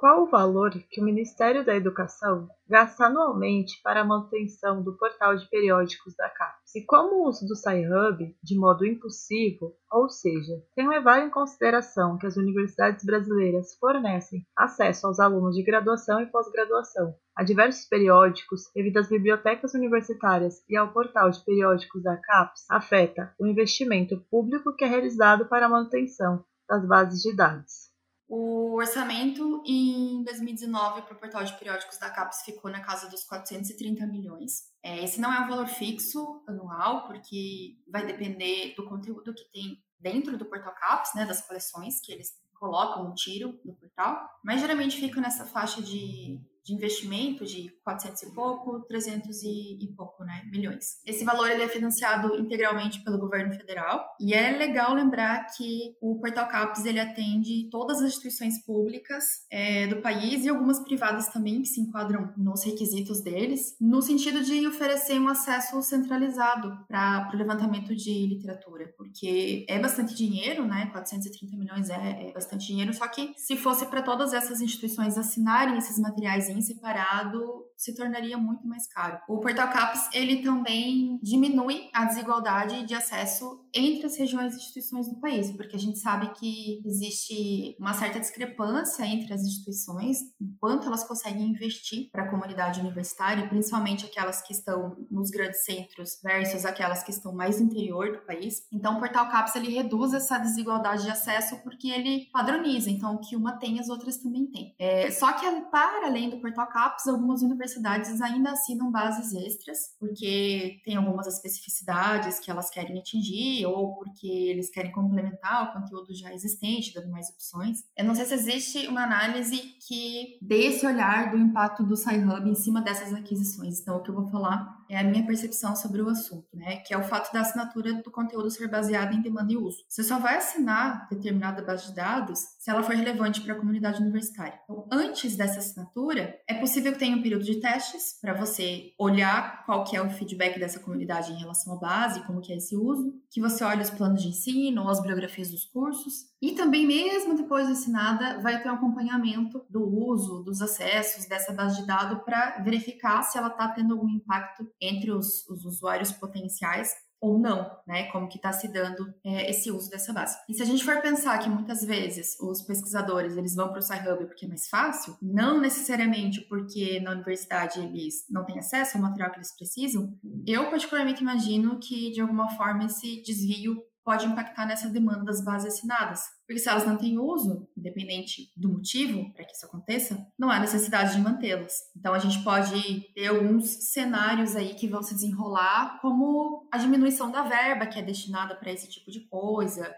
[0.00, 5.36] Qual o valor que o Ministério da Educação gasta anualmente para a manutenção do portal
[5.36, 6.74] de periódicos da CAPES?
[6.74, 12.16] E como o uso do SciHub, de modo impulsivo, ou seja, sem levar em consideração
[12.16, 18.70] que as universidades brasileiras fornecem acesso aos alunos de graduação e pós-graduação a diversos periódicos
[18.74, 24.74] devido às bibliotecas universitárias e ao portal de periódicos da CAPES, afeta o investimento público
[24.74, 27.89] que é realizado para a manutenção das bases de dados.
[28.32, 33.24] O orçamento em 2019 para o portal de periódicos da CAPES ficou na casa dos
[33.24, 34.70] 430 milhões.
[34.84, 39.82] É, esse não é um valor fixo anual, porque vai depender do conteúdo que tem
[39.98, 45.00] dentro do portal CAPES, né, das coleções que eles colocam tiro no portal, mas geralmente
[45.00, 46.40] fica nessa faixa de
[46.70, 51.00] de investimento de 400 e pouco, 300 e, e, pouco, né, milhões.
[51.04, 56.18] Esse valor ele é financiado integralmente pelo governo federal e é legal lembrar que o
[56.20, 61.60] Portal Caps ele atende todas as instituições públicas é, do país e algumas privadas também
[61.62, 67.36] que se enquadram nos requisitos deles, no sentido de oferecer um acesso centralizado para o
[67.36, 73.08] levantamento de literatura, porque é bastante dinheiro, né, 430 milhões é, é bastante dinheiro, só
[73.08, 77.40] que se fosse para todas essas instituições assinarem esses materiais em separado
[77.76, 79.18] se tornaria muito mais caro.
[79.26, 85.08] O Portal CAPES, ele também diminui a desigualdade de acesso entre as regiões e instituições
[85.08, 90.18] do país, porque a gente sabe que existe uma certa discrepância entre as instituições,
[90.58, 96.20] quanto elas conseguem investir para a comunidade universitária, principalmente aquelas que estão nos grandes centros
[96.22, 98.66] versus aquelas que estão mais no interior do país.
[98.72, 103.20] Então, o Portal CAPES, ele reduz essa desigualdade de acesso porque ele padroniza, então o
[103.20, 104.74] que uma tem, as outras também têm.
[104.78, 110.80] É, só que, para além do Portal CAPES, algumas universidades ainda assinam bases extras, porque
[110.84, 116.32] tem algumas especificidades que elas querem atingir, ou porque eles querem complementar o conteúdo já
[116.32, 117.84] existente, dando mais opções.
[117.96, 122.48] Eu não sei se existe uma análise que dê esse olhar do impacto do SciHub
[122.48, 123.80] em cima dessas aquisições.
[123.80, 126.78] Então, o que eu vou falar é a minha percepção sobre o assunto, né?
[126.78, 129.84] Que é o fato da assinatura do conteúdo ser baseada em demanda e uso.
[129.88, 134.02] Você só vai assinar determinada base de dados se ela for relevante para a comunidade
[134.02, 134.58] universitária.
[134.64, 139.64] Então, antes dessa assinatura, é possível que tenha um período de testes para você olhar
[139.64, 142.74] qual que é o feedback dessa comunidade em relação à base, como que é esse
[142.74, 147.36] uso, que você olhe os planos de ensino, as biografias dos cursos, e também mesmo
[147.36, 152.22] depois de assinada, vai ter um acompanhamento do uso, dos acessos dessa base de dados
[152.24, 157.70] para verificar se ela está tendo algum impacto entre os, os usuários potenciais ou não,
[157.86, 158.04] né?
[158.04, 160.38] Como que está se dando é, esse uso dessa base.
[160.48, 163.82] E se a gente for pensar que muitas vezes os pesquisadores eles vão para o
[163.82, 169.02] SciHub porque é mais fácil, não necessariamente porque na universidade eles não têm acesso ao
[169.02, 174.66] material que eles precisam, eu particularmente imagino que de alguma forma esse desvio pode impactar
[174.66, 176.22] nessa demanda das bases assinadas.
[176.46, 180.58] Porque se elas não têm uso, independente do motivo para que isso aconteça, não há
[180.58, 181.74] necessidade de mantê-las.
[181.96, 187.30] Então a gente pode ter alguns cenários aí que vão se desenrolar, como a diminuição
[187.30, 189.94] da verba que é destinada para esse tipo de coisa,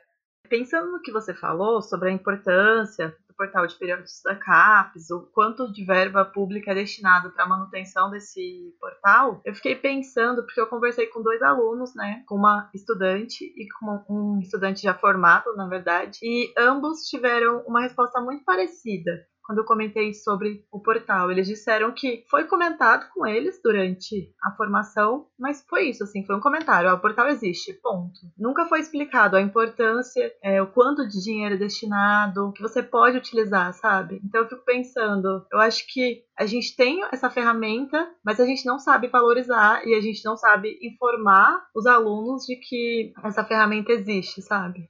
[0.52, 5.22] Pensando no que você falou sobre a importância do portal de periódicos da CAPES, o
[5.32, 10.60] quanto de verba pública é destinado para a manutenção desse portal, eu fiquei pensando, porque
[10.60, 15.56] eu conversei com dois alunos, né, com uma estudante e com um estudante já formado,
[15.56, 21.30] na verdade, e ambos tiveram uma resposta muito parecida quando eu comentei sobre o portal.
[21.30, 26.36] Eles disseram que foi comentado com eles durante a formação, mas foi isso, assim, foi
[26.36, 26.88] um comentário.
[26.88, 28.20] Ah, o portal existe, ponto.
[28.38, 33.18] Nunca foi explicado a importância, é, o quanto de dinheiro é destinado, que você pode
[33.18, 34.20] utilizar, sabe?
[34.24, 38.64] Então eu fico pensando, eu acho que a gente tem essa ferramenta, mas a gente
[38.64, 43.92] não sabe valorizar e a gente não sabe informar os alunos de que essa ferramenta
[43.92, 44.88] existe, sabe?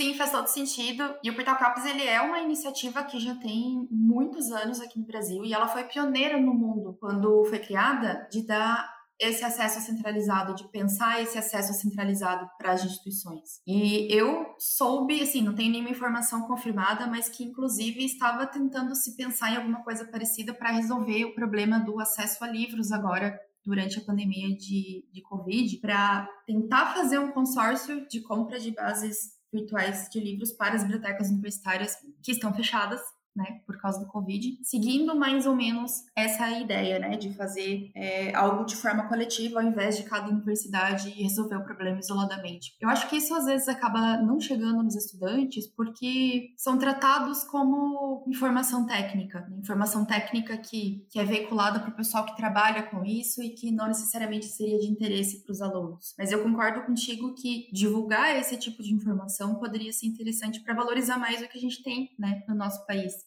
[0.00, 1.14] Sim, faz todo sentido.
[1.22, 5.04] E o Portal Campus ele é uma iniciativa que já tem muitos anos aqui no
[5.04, 10.54] Brasil e ela foi pioneira no mundo quando foi criada de dar esse acesso centralizado,
[10.54, 13.60] de pensar esse acesso centralizado para as instituições.
[13.66, 19.14] E eu soube, assim, não tenho nenhuma informação confirmada, mas que inclusive estava tentando se
[19.14, 23.98] pensar em alguma coisa parecida para resolver o problema do acesso a livros agora durante
[23.98, 30.08] a pandemia de, de Covid, para tentar fazer um consórcio de compra de bases virtuais
[30.10, 33.00] de livros para as bibliotecas universitárias que estão fechadas
[33.34, 38.34] né, por causa do Covid, seguindo mais ou menos essa ideia, né, de fazer é,
[38.34, 42.74] algo de forma coletiva ao invés de cada universidade resolver o problema isoladamente.
[42.80, 48.24] Eu acho que isso às vezes acaba não chegando nos estudantes porque são tratados como
[48.26, 53.04] informação técnica, né, informação técnica que, que é veiculada para o pessoal que trabalha com
[53.04, 56.14] isso e que não necessariamente seria de interesse para os alunos.
[56.18, 61.18] Mas eu concordo contigo que divulgar esse tipo de informação poderia ser interessante para valorizar
[61.18, 63.19] mais o que a gente tem, né, no nosso país.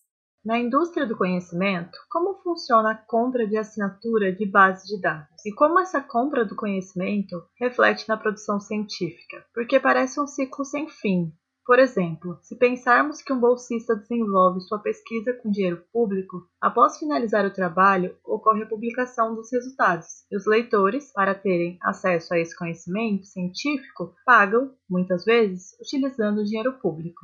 [0.46, 5.46] Na indústria do conhecimento, como funciona a compra de assinatura de base de dados?
[5.46, 9.46] E como essa compra do conhecimento reflete na produção científica?
[9.54, 11.32] Porque parece um ciclo sem fim.
[11.66, 17.46] Por exemplo, se pensarmos que um bolsista desenvolve sua pesquisa com dinheiro público, após finalizar
[17.46, 22.54] o trabalho, ocorre a publicação dos resultados, e os leitores, para terem acesso a esse
[22.54, 27.22] conhecimento científico, pagam, muitas vezes, utilizando o dinheiro público.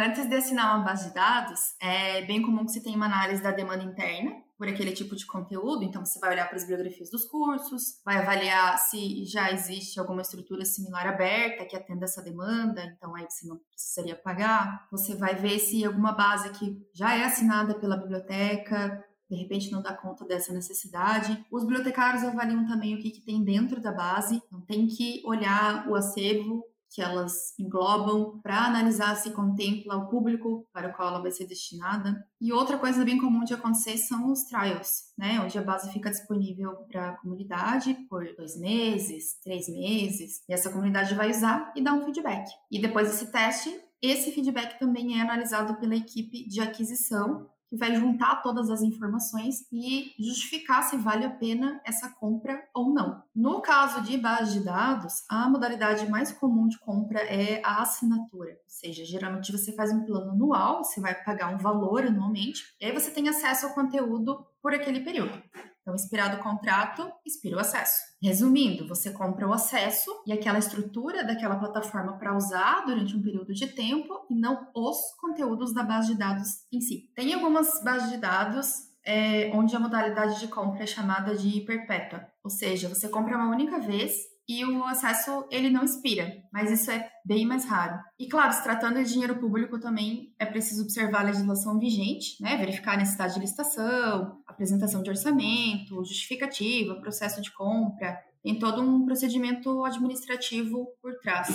[0.00, 3.42] Antes de assinar uma base de dados, é bem comum que você tenha uma análise
[3.42, 5.82] da demanda interna por aquele tipo de conteúdo.
[5.82, 10.22] Então, você vai olhar para as biografias dos cursos, vai avaliar se já existe alguma
[10.22, 14.86] estrutura similar aberta que atenda essa demanda, então aí você não precisaria pagar.
[14.92, 19.82] Você vai ver se alguma base que já é assinada pela biblioteca de repente não
[19.82, 21.44] dá conta dessa necessidade.
[21.50, 25.86] Os bibliotecários avaliam também o que, que tem dentro da base, então tem que olhar
[25.86, 31.22] o acervo que elas englobam para analisar se contempla o público para o qual ela
[31.22, 32.26] vai ser destinada.
[32.40, 36.10] E outra coisa bem comum de acontecer são os trials, né, onde a base fica
[36.10, 41.82] disponível para a comunidade por dois meses, três meses, e essa comunidade vai usar e
[41.82, 42.48] dar um feedback.
[42.70, 43.70] E depois desse teste,
[44.00, 49.66] esse feedback também é analisado pela equipe de aquisição que vai juntar todas as informações
[49.72, 53.22] e justificar se vale a pena essa compra ou não.
[53.34, 58.52] No caso de base de dados, a modalidade mais comum de compra é a assinatura,
[58.52, 62.86] ou seja, geralmente você faz um plano anual, você vai pagar um valor anualmente, e
[62.86, 65.40] aí você tem acesso ao conteúdo por aquele período.
[65.88, 67.96] Então, expirado o contrato, expira o acesso.
[68.22, 73.54] Resumindo, você compra o acesso e aquela estrutura daquela plataforma para usar durante um período
[73.54, 77.10] de tempo e não os conteúdos da base de dados em si.
[77.14, 78.68] Tem algumas bases de dados
[79.02, 83.48] é, onde a modalidade de compra é chamada de perpétua, ou seja, você compra uma
[83.48, 84.12] única vez
[84.48, 87.98] e o acesso ele não expira, mas isso é bem mais raro.
[88.18, 92.56] E claro, se tratando de dinheiro público também é preciso observar a legislação vigente, né?
[92.56, 99.04] verificar a necessidade de licitação, apresentação de orçamento, justificativa, processo de compra, tem todo um
[99.04, 101.48] procedimento administrativo por trás.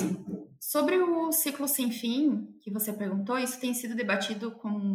[0.60, 4.93] Sobre o ciclo sem fim, que você perguntou, isso tem sido debatido com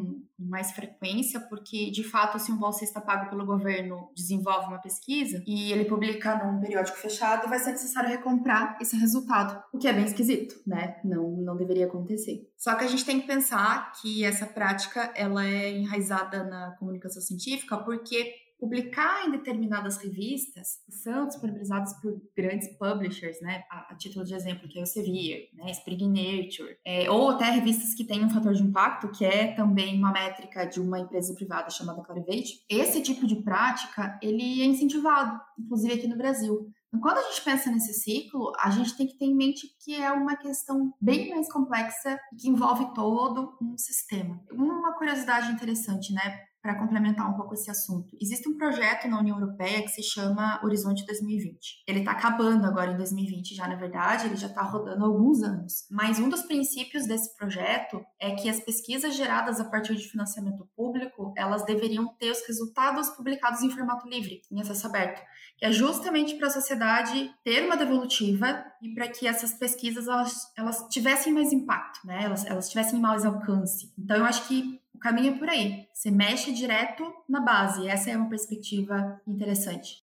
[0.49, 5.73] mais frequência, porque, de fato, se um bolsista pago pelo governo desenvolve uma pesquisa e
[5.73, 10.05] ele publica num periódico fechado, vai ser necessário recomprar esse resultado, o que é bem
[10.05, 10.97] esquisito, né?
[11.05, 12.51] Não, não deveria acontecer.
[12.57, 17.23] Só que a gente tem que pensar que essa prática ela é enraizada na comunicação
[17.23, 23.97] científica porque publicar em determinadas revistas que são disponibilizadas por grandes publishers, né, a, a
[23.97, 28.05] título de exemplo, que é o Elsevier, né, Spring Nature, é, ou até revistas que
[28.05, 32.03] têm um fator de impacto, que é também uma métrica de uma empresa privada chamada
[32.03, 32.65] Clarivate.
[32.69, 36.69] Esse tipo de prática, ele é incentivado, inclusive aqui no Brasil.
[36.89, 39.95] Então, quando a gente pensa nesse ciclo, a gente tem que ter em mente que
[39.95, 44.43] é uma questão bem mais complexa e que envolve todo um sistema.
[44.51, 46.48] Uma curiosidade interessante, né?
[46.63, 48.17] Para complementar um pouco esse assunto.
[48.21, 51.85] Existe um projeto na União Europeia que se chama Horizonte 2020.
[51.87, 55.43] Ele está acabando agora em 2020, já na verdade, ele já está rodando há alguns
[55.43, 55.87] anos.
[55.91, 60.69] Mas um dos princípios desse projeto é que as pesquisas geradas a partir de financiamento
[60.77, 65.23] público, elas deveriam ter os resultados publicados em formato livre, em acesso aberto,
[65.57, 70.53] que é justamente para a sociedade ter uma devolutiva e para que essas pesquisas elas,
[70.57, 72.25] elas tivessem mais impacto, né?
[72.25, 73.93] Elas, elas tivessem mais alcance.
[73.99, 75.87] Então eu acho que o caminho é por aí.
[75.95, 77.87] Você mexe direto na base.
[77.87, 80.05] Essa é uma perspectiva interessante.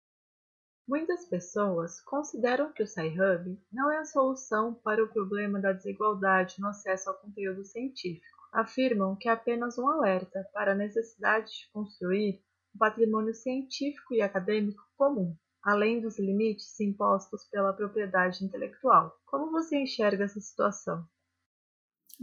[0.86, 6.60] Muitas pessoas consideram que o Sci-Hub não é a solução para o problema da desigualdade
[6.60, 8.38] no acesso ao conteúdo científico.
[8.52, 12.44] Afirmam que é apenas um alerta para a necessidade de construir
[12.76, 15.34] um patrimônio científico e acadêmico comum,
[15.64, 19.18] além dos limites impostos pela propriedade intelectual.
[19.26, 21.08] Como você enxerga essa situação?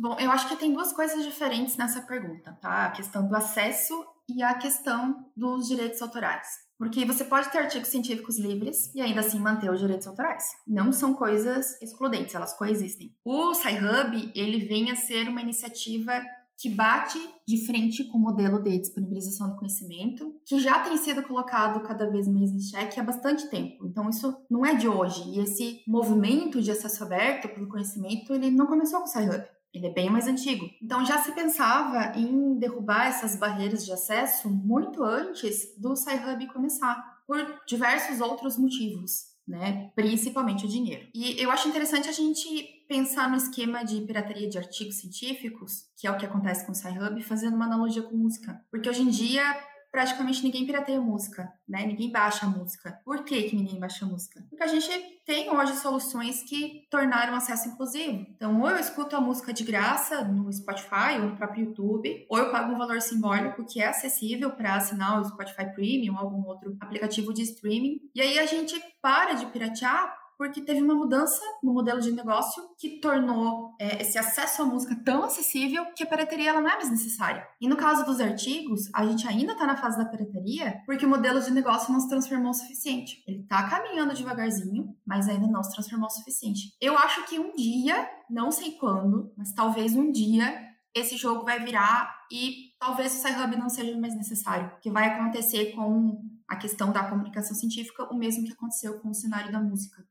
[0.01, 2.86] Bom, eu acho que tem duas coisas diferentes nessa pergunta, tá?
[2.86, 3.92] A questão do acesso
[4.28, 6.46] e a questão dos direitos autorais.
[6.78, 10.44] Porque você pode ter artigos científicos livres e ainda assim manter os direitos autorais.
[10.64, 13.12] Não são coisas excludentes, elas coexistem.
[13.24, 16.12] O SciHub, ele vem a ser uma iniciativa
[16.57, 21.24] que bate de frente com o modelo de disponibilização do conhecimento, que já tem sido
[21.24, 23.84] colocado cada vez mais em xeque há bastante tempo.
[23.84, 25.22] Então, isso não é de hoje.
[25.30, 29.44] E esse movimento de acesso aberto pelo conhecimento, ele não começou com o SciHub.
[29.73, 30.69] Ele é bem mais antigo.
[30.83, 37.19] Então já se pensava em derrubar essas barreiras de acesso muito antes do SciHub começar,
[37.27, 39.91] por diversos outros motivos, né?
[39.95, 41.07] Principalmente o dinheiro.
[41.14, 42.47] E eu acho interessante a gente
[42.89, 46.75] pensar no esquema de pirataria de artigos científicos, que é o que acontece com o
[46.75, 48.64] SciHub, fazendo uma analogia com música.
[48.71, 49.45] Porque hoje em dia
[49.91, 51.86] praticamente ninguém pirateia música, né?
[51.86, 53.01] Ninguém baixa a música.
[53.05, 54.45] Por que, que ninguém baixa a música?
[54.49, 54.89] Porque a gente
[55.24, 58.26] tem hoje soluções que tornaram o acesso inclusivo.
[58.34, 62.39] Então, ou eu escuto a música de graça no Spotify ou no próprio YouTube, ou
[62.39, 66.47] eu pago um valor simbólico que é acessível para assinar o Spotify Premium ou algum
[66.47, 68.01] outro aplicativo de streaming.
[68.14, 72.62] E aí a gente para de piratear porque teve uma mudança no modelo de negócio
[72.78, 76.76] que tornou é, esse acesso à música tão acessível que a pirateria ela não é
[76.76, 77.45] mais necessária.
[77.61, 81.09] E no caso dos artigos, a gente ainda está na fase da pirateria porque o
[81.09, 83.22] modelo de negócio não se transformou o suficiente.
[83.26, 86.72] Ele está caminhando devagarzinho, mas ainda não se transformou o suficiente.
[86.80, 90.57] Eu acho que um dia, não sei quando, mas talvez um dia,
[90.95, 94.70] esse jogo vai virar e talvez o SciHub não seja mais necessário.
[94.80, 99.14] Que vai acontecer com a questão da comunicação científica, o mesmo que aconteceu com o
[99.14, 100.07] cenário da música.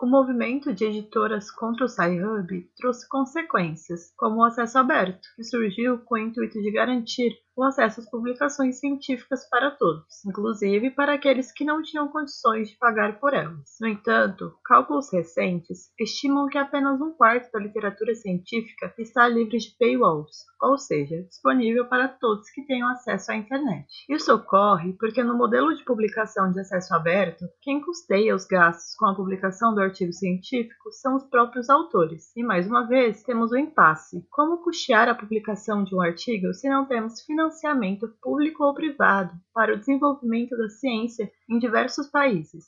[0.00, 5.98] O movimento de editoras contra o Sci-Hub trouxe consequências, como o acesso aberto, que surgiu
[5.98, 11.50] com o intuito de garantir o acesso às publicações científicas para todos, inclusive para aqueles
[11.50, 13.76] que não tinham condições de pagar por elas.
[13.80, 19.74] No entanto, cálculos recentes estimam que apenas um quarto da literatura científica está livre de
[19.76, 23.88] paywalls, ou seja, disponível para todos que tenham acesso à internet.
[24.08, 29.06] Isso ocorre porque no modelo de publicação de acesso aberto, quem custeia os gastos com
[29.06, 32.30] a publicação do artigo científico são os próprios autores.
[32.36, 34.24] E mais uma vez, temos o impasse.
[34.30, 39.32] Como custear a publicação de um artigo se não temos financiamento financiamento público ou privado
[39.52, 42.64] para o desenvolvimento da ciência em diversos países.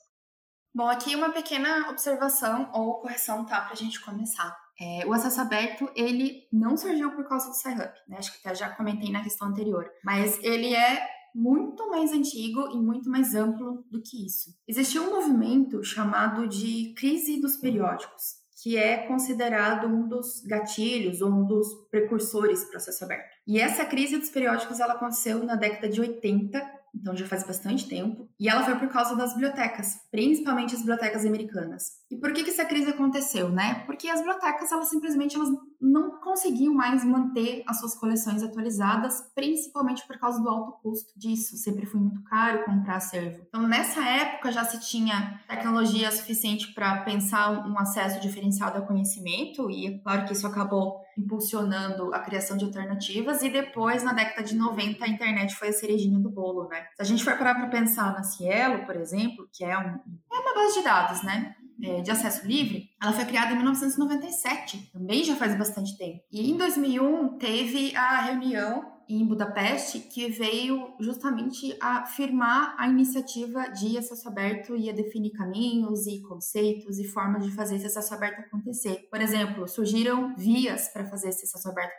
[0.74, 4.56] Bom, aqui uma pequena observação ou correção, tá, para a gente começar.
[4.80, 8.16] É, o acesso aberto, ele não surgiu por causa do SciHub, né?
[8.18, 9.90] Acho que até já comentei na questão anterior.
[10.04, 14.50] Mas ele é muito mais antigo e muito mais amplo do que isso.
[14.66, 21.30] Existiu um movimento chamado de crise dos periódicos, que é considerado um dos gatilhos ou
[21.30, 23.30] um dos precursores do processo aberto.
[23.50, 27.88] E essa crise dos periódicos ela aconteceu na década de 80 então já faz bastante
[27.88, 31.92] tempo, e ela foi por causa das bibliotecas, principalmente as bibliotecas americanas.
[32.10, 33.84] E por que, que essa crise aconteceu, né?
[33.86, 35.50] Porque as bibliotecas, elas simplesmente elas
[35.80, 41.56] não conseguiam mais manter as suas coleções atualizadas, principalmente por causa do alto custo disso.
[41.56, 43.44] Sempre foi muito caro comprar acervo.
[43.48, 49.70] Então, nessa época já se tinha tecnologia suficiente para pensar um acesso diferenciado ao conhecimento,
[49.70, 54.42] e é claro que isso acabou impulsionando a criação de alternativas, e depois, na década
[54.42, 56.86] de 90, a internet foi a cerejinha do bolo, né?
[56.96, 60.00] Se a gente for parar para pensar na Cielo, por exemplo, que é, um,
[60.32, 61.54] é uma base de dados, né?
[61.82, 66.20] É, de acesso livre, ela foi criada em 1997, também já faz bastante tempo.
[66.30, 73.68] E em 2001 teve a reunião em Budapeste que veio justamente a firmar a iniciativa
[73.70, 78.14] de acesso aberto e a definir caminhos e conceitos e formas de fazer esse acesso
[78.14, 79.08] aberto acontecer.
[79.10, 81.92] Por exemplo, surgiram vias para fazer esse acesso aberto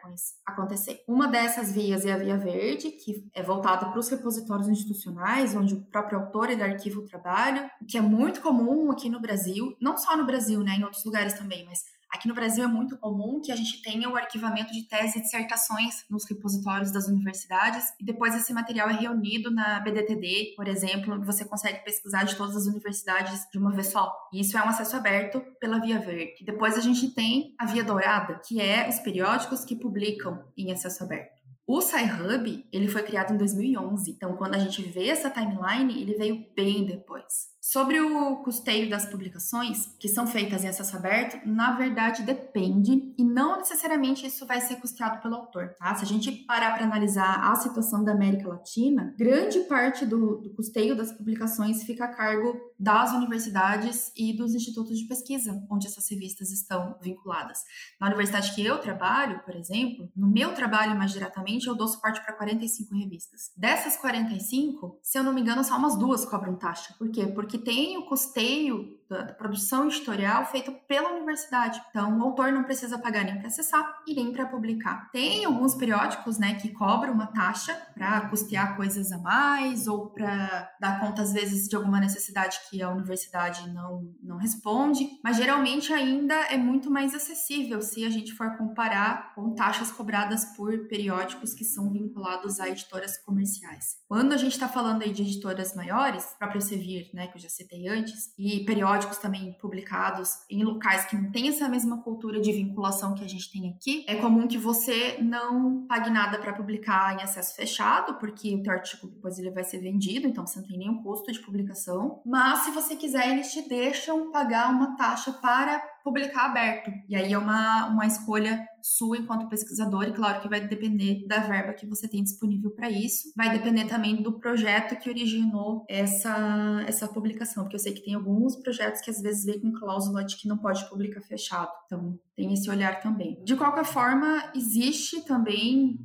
[0.46, 1.04] acontecer.
[1.08, 5.74] Uma dessas vias é a Via Verde, que é voltada para os repositórios institucionais, onde
[5.74, 9.76] o próprio autor e do arquivo trabalha, o que é muito comum aqui no Brasil,
[9.82, 11.84] não só no Brasil, né, em outros lugares também, mas
[12.14, 15.22] Aqui no Brasil é muito comum que a gente tenha o arquivamento de teses e
[15.22, 21.14] dissertações nos repositórios das universidades e depois esse material é reunido na BDTD, por exemplo,
[21.14, 24.14] onde você consegue pesquisar de todas as universidades de uma vez só.
[24.34, 26.44] E isso é um acesso aberto pela Via Verde.
[26.44, 31.06] Depois a gente tem a Via Dourada, que é os periódicos que publicam em acesso
[31.06, 31.42] aberto.
[31.66, 36.16] O SciHub, ele foi criado em 2011, então quando a gente vê essa timeline, ele
[36.16, 37.52] veio bem depois.
[37.64, 43.24] Sobre o custeio das publicações, que são feitas em acesso aberto, na verdade depende e
[43.24, 45.94] não necessariamente isso vai ser custeado pelo autor, tá?
[45.94, 50.50] Se a gente parar para analisar a situação da América Latina, grande parte do, do
[50.56, 56.10] custeio das publicações fica a cargo das universidades e dos institutos de pesquisa, onde essas
[56.10, 57.60] revistas estão vinculadas.
[58.00, 62.20] Na universidade que eu trabalho, por exemplo, no meu trabalho mais diretamente, eu dou suporte
[62.26, 63.52] para 45 revistas.
[63.56, 66.96] Dessas 45, se eu não me engano, só umas duas cobram taxa.
[66.98, 67.28] Por quê?
[67.28, 71.82] Porque tem o custeio da, produção editorial feito pela universidade.
[71.90, 75.10] Então, o autor não precisa pagar nem para acessar e nem para publicar.
[75.12, 80.72] Tem alguns periódicos, né, que cobram uma taxa para custear coisas a mais ou para
[80.80, 85.92] dar conta às vezes de alguma necessidade que a universidade não não responde, mas geralmente
[85.92, 91.54] ainda é muito mais acessível se a gente for comparar com taxas cobradas por periódicos
[91.54, 93.98] que são vinculados a editoras comerciais.
[94.08, 97.50] Quando a gente está falando aí de editoras maiores, próprio Sevir, né, que eu já
[97.50, 102.52] citei antes, e periódicos também publicados em locais que não tem essa mesma cultura de
[102.52, 107.18] vinculação que a gente tem aqui, é comum que você não pague nada para publicar
[107.18, 110.68] em acesso fechado, porque o teu artigo depois ele vai ser vendido, então você não
[110.68, 112.22] tem nenhum custo de publicação.
[112.26, 116.92] Mas se você quiser, eles te deixam pagar uma taxa para publicar aberto.
[117.08, 121.40] E aí é uma, uma escolha sua enquanto pesquisador, e claro que vai depender da
[121.40, 123.32] verba que você tem disponível para isso.
[123.36, 128.16] Vai depender também do projeto que originou essa, essa publicação, porque eu sei que tem
[128.16, 131.72] alguns projetos que às vezes vêm com cláusula de que não pode publicar fechado.
[131.86, 133.42] Então, tem esse olhar também.
[133.44, 136.00] De qualquer forma, existe também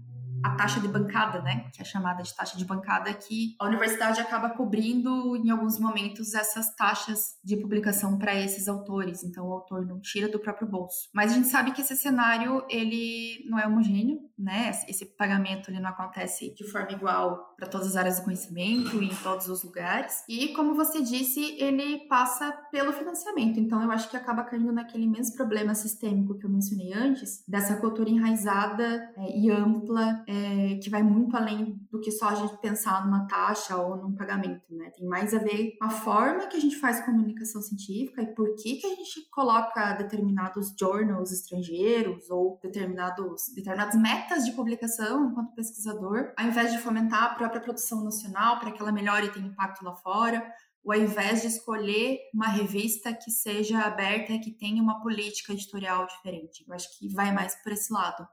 [0.44, 4.20] a taxa de bancada, né, que é chamada de taxa de bancada, que a universidade
[4.20, 9.24] acaba cobrindo em alguns momentos essas taxas de publicação para esses autores.
[9.24, 11.08] Então o autor não tira do próprio bolso.
[11.14, 14.70] Mas a gente sabe que esse cenário ele não é homogêneo, né?
[14.88, 19.06] Esse pagamento ele não acontece de forma igual para todas as áreas do conhecimento e
[19.06, 20.24] em todos os lugares.
[20.28, 23.58] E como você disse, ele passa pelo financiamento.
[23.58, 27.76] Então eu acho que acaba caindo naquele mesmo problema sistêmico que eu mencionei antes, dessa
[27.76, 32.56] cultura enraizada é, e ampla é, que vai muito além do que só a gente
[32.58, 34.90] pensar numa taxa ou num pagamento, né?
[34.90, 38.54] Tem mais a ver com a forma que a gente faz comunicação científica e por
[38.56, 45.54] que, que a gente coloca determinados journals estrangeiros ou determinados, determinadas metas de publicação enquanto
[45.54, 49.46] pesquisador, ao invés de fomentar a própria produção nacional para que ela melhore e tenha
[49.46, 50.46] impacto lá fora,
[50.84, 55.52] ou ao invés de escolher uma revista que seja aberta e que tenha uma política
[55.52, 56.64] editorial diferente.
[56.66, 58.26] Eu acho que vai mais por esse lado.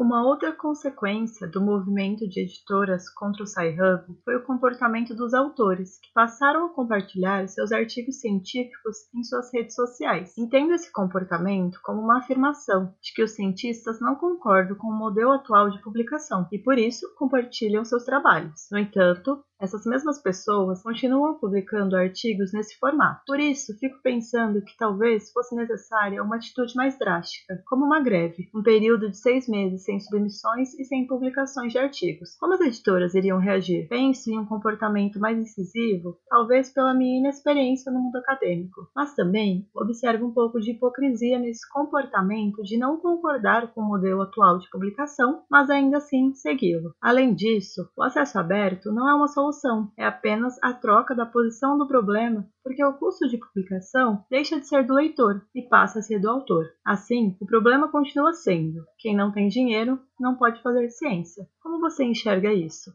[0.00, 6.00] Uma outra consequência do movimento de editoras contra o Sci-Hub foi o comportamento dos autores,
[6.00, 10.32] que passaram a compartilhar seus artigos científicos em suas redes sociais.
[10.38, 15.32] Entendo esse comportamento como uma afirmação de que os cientistas não concordam com o modelo
[15.32, 18.68] atual de publicação e, por isso, compartilham seus trabalhos.
[18.72, 23.20] No entanto, essas mesmas pessoas continuam publicando artigos nesse formato.
[23.26, 28.48] Por isso, fico pensando que talvez fosse necessária uma atitude mais drástica, como uma greve,
[28.54, 32.34] um período de seis meses sem submissões e sem publicações de artigos.
[32.38, 33.86] Como as editoras iriam reagir?
[33.88, 39.68] Penso em um comportamento mais incisivo, talvez pela minha inexperiência no mundo acadêmico, mas também
[39.74, 44.70] observo um pouco de hipocrisia nesse comportamento de não concordar com o modelo atual de
[44.70, 46.94] publicação, mas ainda assim segui-lo.
[47.00, 51.26] Além disso, o acesso aberto não é uma solução solução, é apenas a troca da
[51.26, 55.98] posição do problema, porque o custo de publicação deixa de ser do leitor e passa
[55.98, 56.70] a ser do autor.
[56.84, 61.48] Assim, o problema continua sendo: quem não tem dinheiro não pode fazer ciência.
[61.60, 62.92] Como você enxerga isso?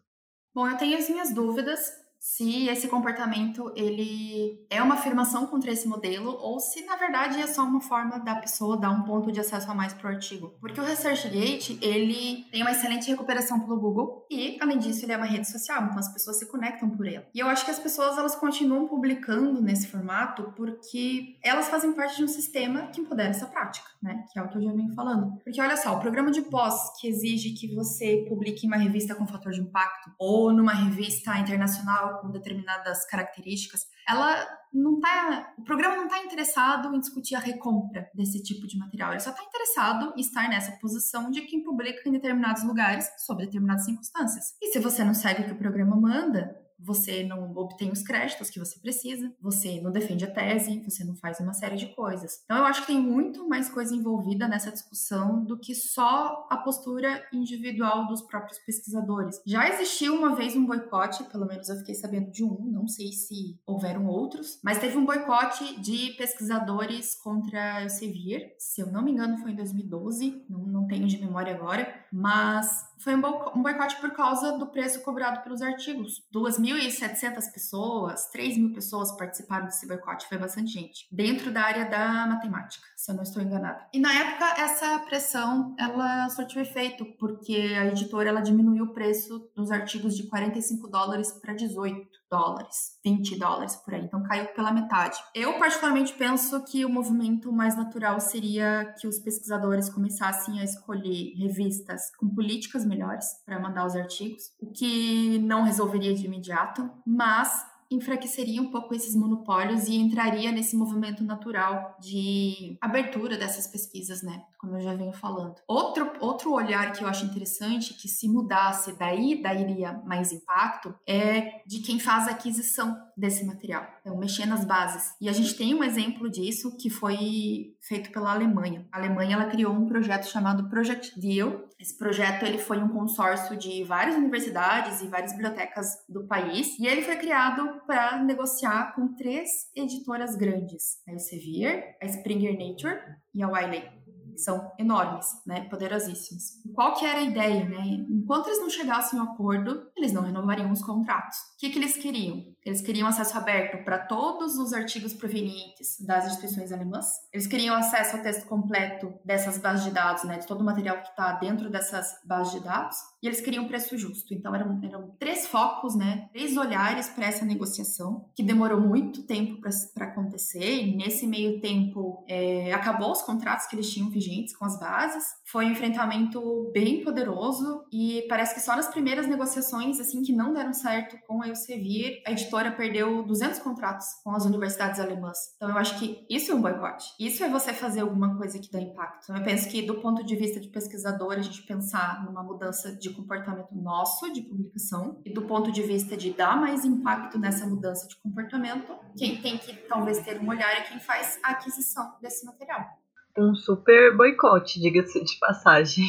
[0.53, 5.87] Bom, eu tenho as minhas dúvidas se esse comportamento ele é uma afirmação contra esse
[5.87, 9.39] modelo ou se na verdade é só uma forma da pessoa dar um ponto de
[9.39, 10.55] acesso a mais para o artigo.
[10.59, 15.17] Porque o ResearchGate ele tem uma excelente recuperação pelo Google e além disso ele é
[15.17, 17.23] uma rede social, então as pessoas se conectam por ele.
[17.31, 22.17] E eu acho que as pessoas elas continuam publicando nesse formato porque elas fazem parte
[22.17, 24.25] de um sistema que empodera essa prática, né?
[24.33, 25.39] Que é o que eu já venho falando.
[25.43, 29.13] Porque olha só, o programa de pós que exige que você publique em uma revista
[29.13, 35.63] com fator de impacto ou numa revista internacional com determinadas características, ela não tá, o
[35.63, 39.43] programa não está interessado em discutir a recompra desse tipo de material, ele só está
[39.43, 44.55] interessado em estar nessa posição de quem publica em determinados lugares sob determinadas circunstâncias.
[44.61, 48.49] E se você não segue o que o programa manda, você não obtém os créditos
[48.49, 52.41] que você precisa, você não defende a tese, você não faz uma série de coisas.
[52.43, 56.57] Então eu acho que tem muito mais coisa envolvida nessa discussão do que só a
[56.57, 59.41] postura individual dos próprios pesquisadores.
[59.45, 63.11] Já existiu uma vez um boicote, pelo menos eu fiquei sabendo de um, não sei
[63.11, 69.11] se houveram outros, mas teve um boicote de pesquisadores contra Elsevier, se eu não me
[69.11, 74.11] engano foi em 2012, não, não tenho de memória agora, mas foi um boicote por
[74.11, 76.23] causa do preço cobrado pelos artigos.
[76.33, 82.27] 2.700 pessoas, 3 mil pessoas participaram desse boicote, foi bastante gente, dentro da área da
[82.27, 83.85] matemática, se eu não estou enganada.
[83.93, 89.49] E na época, essa pressão, ela surtiu efeito, porque a editora, ela diminuiu o preço
[89.55, 94.71] dos artigos de 45 dólares para 18 dólares, 20 dólares por aí, então caiu pela
[94.71, 95.17] metade.
[95.33, 101.33] Eu particularmente penso que o movimento mais natural seria que os pesquisadores começassem a escolher
[101.37, 107.74] revistas com políticas melhores para mandar os artigos, o que não resolveria de imediato, mas
[107.91, 114.43] enfraqueceria um pouco esses monopólios e entraria nesse movimento natural de abertura dessas pesquisas, né?
[114.59, 115.55] Como eu já venho falando.
[115.67, 121.61] Outro, outro olhar que eu acho interessante, que se mudasse daí daria mais impacto, é
[121.65, 123.85] de quem faz a aquisição desse material.
[124.01, 125.13] Então, mexer nas bases.
[125.21, 128.87] E a gente tem um exemplo disso que foi feito pela Alemanha.
[128.91, 131.67] A Alemanha ela criou um projeto chamado Project Deal.
[131.79, 136.87] Esse projeto ele foi um consórcio de várias universidades e várias bibliotecas do país e
[136.87, 142.99] ele foi criado para negociar com três editoras grandes: a Elsevier, a Springer Nature
[143.33, 143.94] e a Wiley
[144.37, 146.61] são enormes, né, poderosíssimos.
[146.73, 148.05] Qual que era a ideia, né?
[148.09, 151.37] Enquanto eles não chegassem a um acordo, eles não renovariam os contratos.
[151.37, 152.43] O que, que eles queriam?
[152.65, 157.05] Eles queriam acesso aberto para todos os artigos provenientes das instituições alemãs.
[157.31, 161.01] Eles queriam acesso ao texto completo dessas bases de dados, né, de todo o material
[161.01, 162.97] que está dentro dessas bases de dados.
[163.21, 164.33] E eles queriam preço justo.
[164.33, 169.61] Então eram, eram três focos, né, três olhares para essa negociação, que demorou muito tempo
[169.93, 170.83] para acontecer.
[170.83, 174.24] E nesse meio tempo é, acabou os contratos que eles tinham vigentes
[174.57, 175.23] com as bases.
[175.45, 180.53] Foi um enfrentamento bem poderoso e parece que só nas primeiras negociações, assim, que não
[180.53, 185.37] deram certo com a Elsevier, a editora perdeu 200 contratos com as universidades alemãs.
[185.55, 187.13] Então eu acho que isso é um boicote.
[187.19, 189.31] Isso é você fazer alguma coisa que dá impacto.
[189.31, 193.09] Eu penso que do ponto de vista de pesquisador, a gente pensar numa mudança de
[193.11, 198.07] comportamento nosso de publicação e do ponto de vista de dar mais impacto nessa mudança
[198.07, 202.45] de comportamento, quem tem que talvez ter um olhar é quem faz a aquisição desse
[202.45, 203.04] material.
[203.37, 206.05] Um super boicote, diga-se de passagem.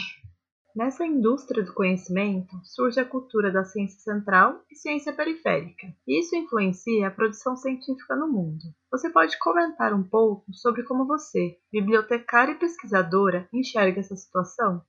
[0.77, 5.89] Nessa indústria do conhecimento surge a cultura da ciência central e ciência periférica.
[6.07, 8.63] Isso influencia a produção científica no mundo.
[8.93, 14.81] Você pode comentar um pouco sobre como você, bibliotecária e pesquisadora, enxerga essa situação?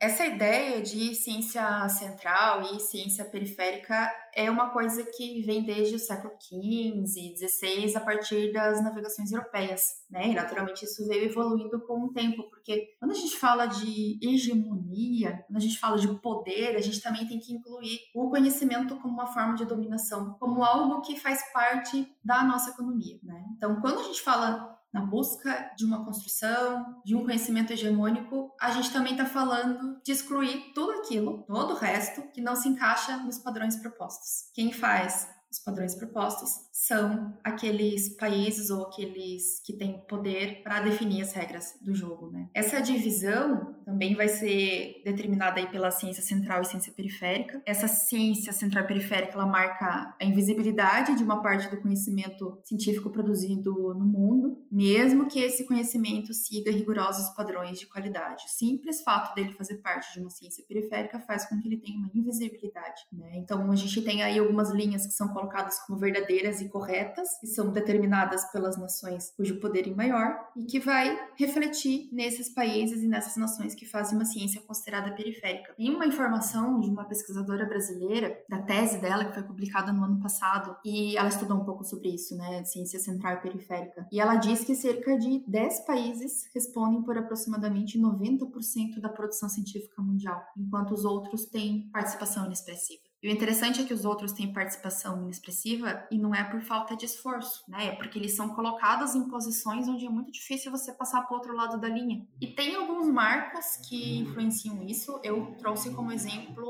[0.00, 5.98] Essa ideia de ciência central e ciência periférica é uma coisa que vem desde o
[5.98, 10.28] século XV, XVI, a partir das navegações europeias, né?
[10.28, 15.44] E naturalmente isso veio evoluindo com o tempo, porque quando a gente fala de hegemonia,
[15.46, 19.12] quando a gente fala de poder, a gente também tem que incluir o conhecimento como
[19.12, 23.44] uma forma de dominação, como algo que faz parte da nossa economia, né?
[23.54, 28.70] Então, quando a gente fala na busca de uma construção, de um conhecimento hegemônico, a
[28.70, 33.16] gente também está falando de excluir tudo aquilo, todo o resto, que não se encaixa
[33.18, 34.50] nos padrões propostos.
[34.54, 41.22] Quem faz os padrões propostos são aqueles países ou aqueles que têm poder para definir
[41.22, 42.48] as regras do jogo, né?
[42.54, 47.60] Essa divisão também vai ser determinada aí pela ciência central e ciência periférica.
[47.66, 53.10] Essa ciência central e periférica, ela marca a invisibilidade de uma parte do conhecimento científico
[53.10, 58.44] produzido no mundo, mesmo que esse conhecimento siga rigorosos padrões de qualidade.
[58.46, 61.98] O simples fato dele fazer parte de uma ciência periférica faz com que ele tenha
[61.98, 63.32] uma invisibilidade, né?
[63.34, 67.46] Então, a gente tem aí algumas linhas que são colocadas como verdadeiras e corretas, que
[67.46, 73.08] são determinadas pelas nações cujo poder é maior e que vai refletir nesses países e
[73.08, 75.74] nessas nações que fazem uma ciência considerada periférica.
[75.74, 80.20] Tem uma informação de uma pesquisadora brasileira, da tese dela, que foi publicada no ano
[80.20, 84.06] passado, e ela estudou um pouco sobre isso, né, ciência central e periférica.
[84.12, 90.02] E ela diz que cerca de 10 países respondem por aproximadamente 90% da produção científica
[90.02, 93.09] mundial, enquanto os outros têm participação inexpressiva.
[93.22, 96.96] E o interessante é que os outros têm participação inexpressiva e não é por falta
[96.96, 97.88] de esforço, né?
[97.88, 101.36] É porque eles são colocados em posições onde é muito difícil você passar para o
[101.36, 102.26] outro lado da linha.
[102.40, 105.20] E tem alguns marcos que influenciam isso.
[105.22, 106.64] Eu trouxe como exemplo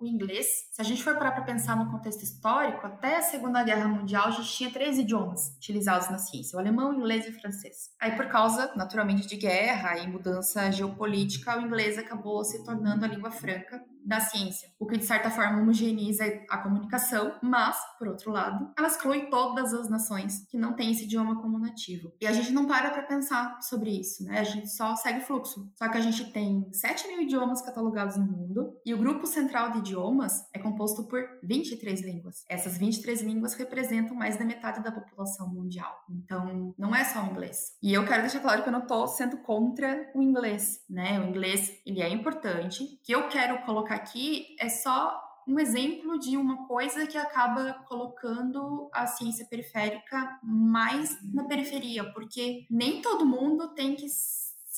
[0.00, 0.46] o inglês.
[0.72, 4.28] Se a gente for parar para pensar no contexto histórico, até a Segunda Guerra Mundial
[4.28, 7.90] a gente tinha três idiomas utilizados na ciência: o alemão, o inglês e o francês.
[8.00, 13.08] Aí, por causa, naturalmente, de guerra e mudança geopolítica, o inglês acabou se tornando a
[13.08, 18.32] língua franca da ciência, o que de certa forma homogeneiza a comunicação, mas, por outro
[18.32, 22.10] lado, ela exclui todas as nações que não têm esse idioma como nativo.
[22.18, 24.40] E a gente não para para pensar sobre isso, né?
[24.40, 25.70] A gente só segue fluxo.
[25.76, 29.72] Só que a gente tem 7 mil idiomas catalogados no mundo e o grupo central
[29.72, 32.44] de idiomas é composto por 23 línguas.
[32.48, 35.94] Essas 23 línguas representam mais da metade da população mundial.
[36.08, 37.76] Então, não é só o inglês.
[37.82, 41.20] E eu quero deixar claro que eu não estou sendo contra o inglês, né?
[41.20, 42.82] O inglês, ele é importante.
[42.82, 47.72] O que eu quero colocar aqui é só um exemplo de uma coisa que acaba
[47.88, 54.06] colocando a ciência periférica mais na periferia, porque nem todo mundo tem que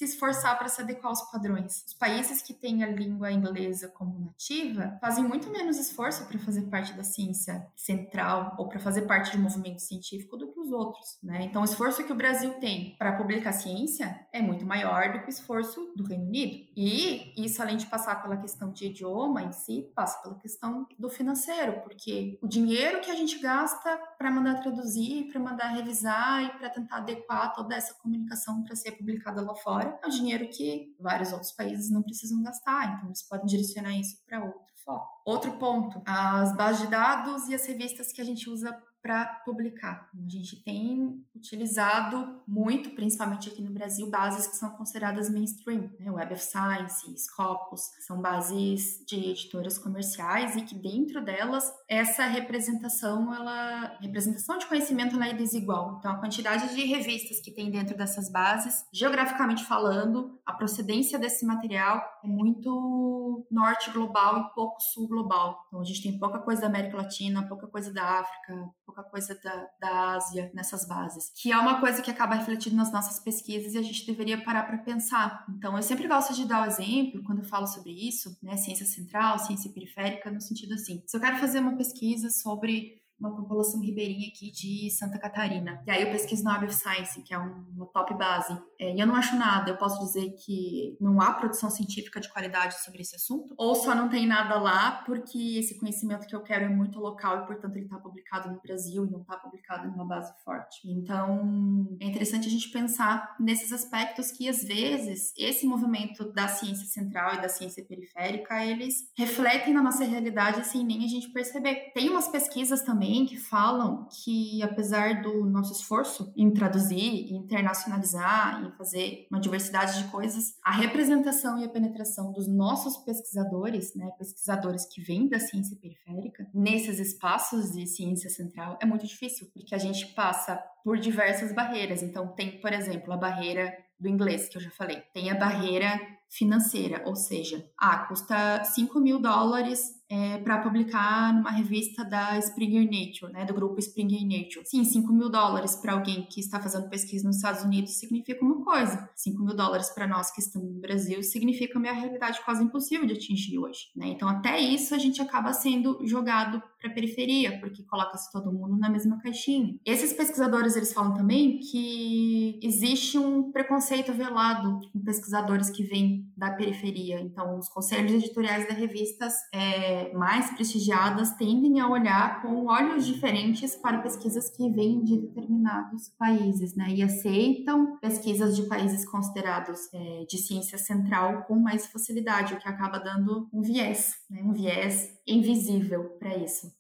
[0.01, 1.85] se esforçar para se adequar aos padrões.
[1.87, 6.63] Os países que têm a língua inglesa como nativa fazem muito menos esforço para fazer
[6.63, 10.73] parte da ciência central ou para fazer parte de um movimento científico do que os
[10.73, 11.43] outros, né?
[11.43, 15.27] Então, o esforço que o Brasil tem para publicar ciência é muito maior do que
[15.27, 16.67] o esforço do Reino Unido.
[16.75, 21.11] E isso, além de passar pela questão de idioma em si, passa pela questão do
[21.11, 26.59] financeiro, porque o dinheiro que a gente gasta para mandar traduzir, para mandar revisar e
[26.59, 30.95] para tentar adequar toda essa comunicação para ser publicada lá fora é o dinheiro que
[31.01, 35.22] vários outros países não precisam gastar, então eles podem direcionar isso para outro foco.
[35.24, 40.09] Outro ponto, as bases de dados e as revistas que a gente usa para publicar.
[40.15, 46.11] A gente tem utilizado muito, principalmente aqui no Brasil, bases que são consideradas mainstream, né?
[46.11, 53.35] Web of Science, Scopus, são bases de editoras comerciais e que dentro delas essa representação,
[53.35, 55.97] ela representação de conhecimento ela é desigual.
[55.99, 61.47] Então a quantidade de revistas que tem dentro dessas bases, geograficamente falando, a procedência desse
[61.47, 65.65] material é muito norte global e pouco sul global.
[65.69, 69.39] Então a gente tem pouca coisa da América Latina, pouca coisa da África, pouca coisa
[69.43, 73.75] da, da Ásia nessas bases, que é uma coisa que acaba refletindo nas nossas pesquisas
[73.75, 75.45] e a gente deveria parar para pensar.
[75.57, 78.87] Então, eu sempre gosto de dar o exemplo quando eu falo sobre isso, né, ciência
[78.87, 83.81] central, ciência periférica, no sentido assim, se eu quero fazer uma pesquisa sobre uma população
[83.81, 85.83] ribeirinha aqui de Santa Catarina.
[85.87, 88.59] E aí eu pesquiso no Web Science, que é uma top base.
[88.79, 92.33] É, e eu não acho nada, eu posso dizer que não há produção científica de
[92.33, 96.43] qualidade sobre esse assunto, ou só não tem nada lá porque esse conhecimento que eu
[96.43, 99.87] quero é muito local e, portanto, ele está publicado no Brasil e não está publicado
[99.87, 100.81] em uma base forte.
[100.87, 106.87] Então, é interessante a gente pensar nesses aspectos que, às vezes, esse movimento da ciência
[106.87, 111.93] central e da ciência periférica, eles refletem na nossa realidade sem nem a gente perceber.
[111.93, 118.65] Tem umas pesquisas também também que falam que, apesar do nosso esforço em traduzir, internacionalizar,
[118.65, 124.11] em fazer uma diversidade de coisas, a representação e a penetração dos nossos pesquisadores, né,
[124.17, 129.75] pesquisadores que vêm da ciência periférica, nesses espaços de ciência central, é muito difícil, porque
[129.75, 132.03] a gente passa por diversas barreiras.
[132.03, 136.01] Então, tem, por exemplo, a barreira do inglês, que eu já falei, tem a barreira
[136.29, 142.85] financeira, ou seja, ah, custa 5 mil dólares é, para publicar numa revista da Springer
[142.85, 144.67] Nature, né, do grupo Springer Nature.
[144.67, 148.65] Sim, 5 mil dólares para alguém que está fazendo pesquisa nos Estados Unidos significa uma
[148.65, 149.09] coisa.
[149.15, 153.15] 5 mil dólares para nós que estamos no Brasil significa uma realidade quase impossível de
[153.15, 153.91] atingir hoje.
[153.95, 154.09] Né?
[154.09, 158.77] Então, até isso a gente acaba sendo jogado para a periferia, porque coloca-se todo mundo
[158.79, 159.79] na mesma caixinha.
[159.85, 166.51] Esses pesquisadores eles falam também que existe um preconceito velado com pesquisadores que vêm da
[166.51, 167.21] periferia.
[167.21, 173.77] Então, os conselhos editoriais das revistas é, mais prestigiadas tendem a olhar com olhos diferentes
[173.77, 176.89] para pesquisas que vêm de determinados países, né?
[176.91, 182.69] E aceitam pesquisas de países considerados é, de ciência central com mais facilidade, o que
[182.69, 184.43] acaba dando um viés, né?
[184.43, 186.73] um viés invisível para isso.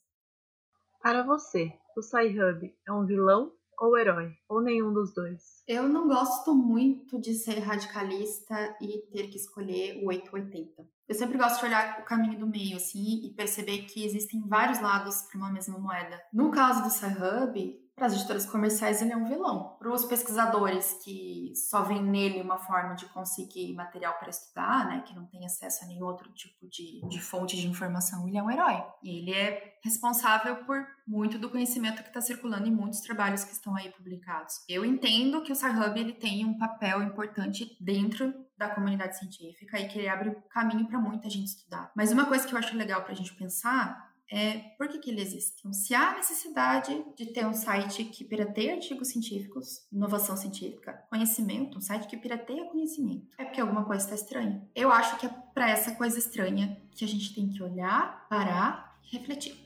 [1.02, 4.36] Para você, o Sci-Hub é um vilão ou herói?
[4.48, 5.62] Ou nenhum dos dois?
[5.66, 10.86] Eu não gosto muito de ser radicalista e ter que escolher o 880.
[11.10, 14.80] Eu sempre gosto de olhar o caminho do meio, assim, e perceber que existem vários
[14.80, 16.22] lados para uma mesma moeda.
[16.32, 19.76] No caso do Sci-Hub, para as editoras comerciais, ele é um vilão.
[19.78, 25.04] Para os pesquisadores que só veem nele uma forma de conseguir material para estudar, né,
[25.06, 28.42] que não tem acesso a nenhum outro tipo de, de fonte de informação, ele é
[28.42, 28.82] um herói.
[29.02, 33.52] E ele é responsável por muito do conhecimento que está circulando em muitos trabalhos que
[33.52, 34.64] estão aí publicados.
[34.66, 39.88] Eu entendo que o Sci-Hub ele tem um papel importante dentro da comunidade científica e
[39.88, 41.92] que ele abre caminho para muita gente estudar.
[41.94, 45.10] Mas uma coisa que eu acho legal para a gente pensar é por que, que
[45.10, 45.56] ele existe.
[45.58, 51.78] Então, se há necessidade de ter um site que pirateia artigos científicos, inovação científica, conhecimento,
[51.78, 54.62] um site que pirateia conhecimento, é porque alguma coisa está estranha.
[54.74, 58.98] Eu acho que é para essa coisa estranha que a gente tem que olhar, parar
[59.04, 59.59] e refletir.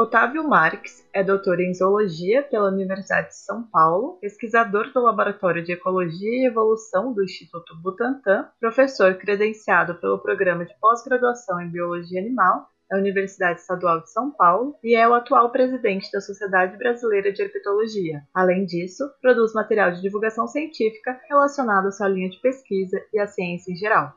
[0.00, 5.72] Otávio Marques é doutor em Zoologia pela Universidade de São Paulo, pesquisador do Laboratório de
[5.72, 12.66] Ecologia e Evolução do Instituto Butantan, professor credenciado pelo Programa de Pós-Graduação em Biologia Animal
[12.90, 17.42] da Universidade Estadual de São Paulo e é o atual presidente da Sociedade Brasileira de
[17.42, 18.22] Herpetologia.
[18.32, 23.26] Além disso, produz material de divulgação científica relacionado à sua linha de pesquisa e à
[23.26, 24.14] ciência em geral.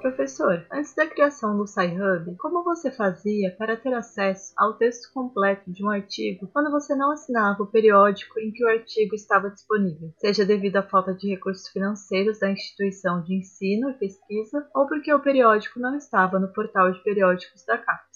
[0.00, 5.70] Professor, antes da criação do SciHub, como você fazia para ter acesso ao texto completo
[5.72, 10.12] de um artigo quando você não assinava o periódico em que o artigo estava disponível,
[10.18, 15.12] seja devido à falta de recursos financeiros da instituição de ensino e pesquisa ou porque
[15.12, 18.07] o periódico não estava no portal de periódicos da CAPES?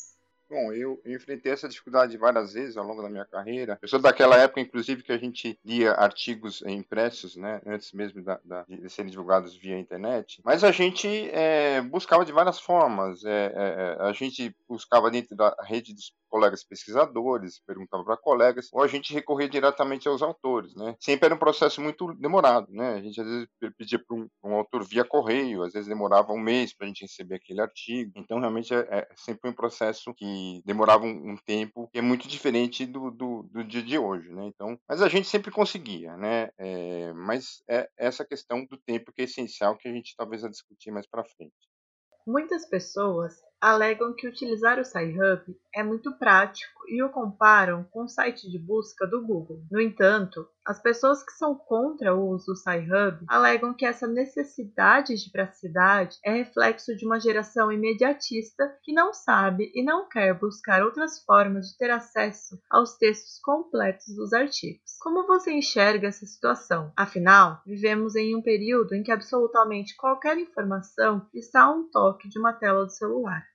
[0.53, 3.79] Bom, eu enfrentei essa dificuldade várias vezes ao longo da minha carreira.
[3.81, 8.39] Eu sou daquela época, inclusive, que a gente lia artigos impressos, né, antes mesmo da,
[8.45, 10.43] da, de serem divulgados via internet.
[10.45, 13.25] Mas a gente é, buscava de várias formas.
[13.25, 18.83] É, é, a gente buscava dentro da rede dos colegas pesquisadores, perguntava para colegas, ou
[18.83, 20.97] a gente recorria diretamente aos autores, né?
[20.99, 22.95] Sempre era um processo muito demorado, né?
[22.95, 26.41] A gente às vezes pedia para um, um, autor via correio, às vezes demorava um
[26.41, 28.13] mês para a gente receber aquele artigo.
[28.17, 30.25] Então, realmente, é, é sempre um processo que
[30.65, 34.47] demorava um, um, tempo que é muito diferente do, do, do, dia de hoje, né?
[34.47, 36.51] Então, mas a gente sempre conseguia, né?
[36.59, 40.51] É, mas é essa questão do tempo que é essencial que a gente talvez vai
[40.51, 41.53] discutir mais para frente.
[42.27, 48.09] Muitas pessoas alegam que utilizar o Sci-Hub é muito prático e o comparam com o
[48.09, 49.63] site de busca do Google.
[49.71, 55.15] No entanto, as pessoas que são contra o uso do Sci-Hub alegam que essa necessidade
[55.15, 60.83] de praticidade é reflexo de uma geração imediatista que não sabe e não quer buscar
[60.83, 64.99] outras formas de ter acesso aos textos completos dos artigos.
[65.01, 66.93] Como você enxerga essa situação?
[66.97, 72.41] Afinal, vivemos em um período em que absolutamente qualquer informação está a um toque de
[72.41, 73.52] uma tela do celular.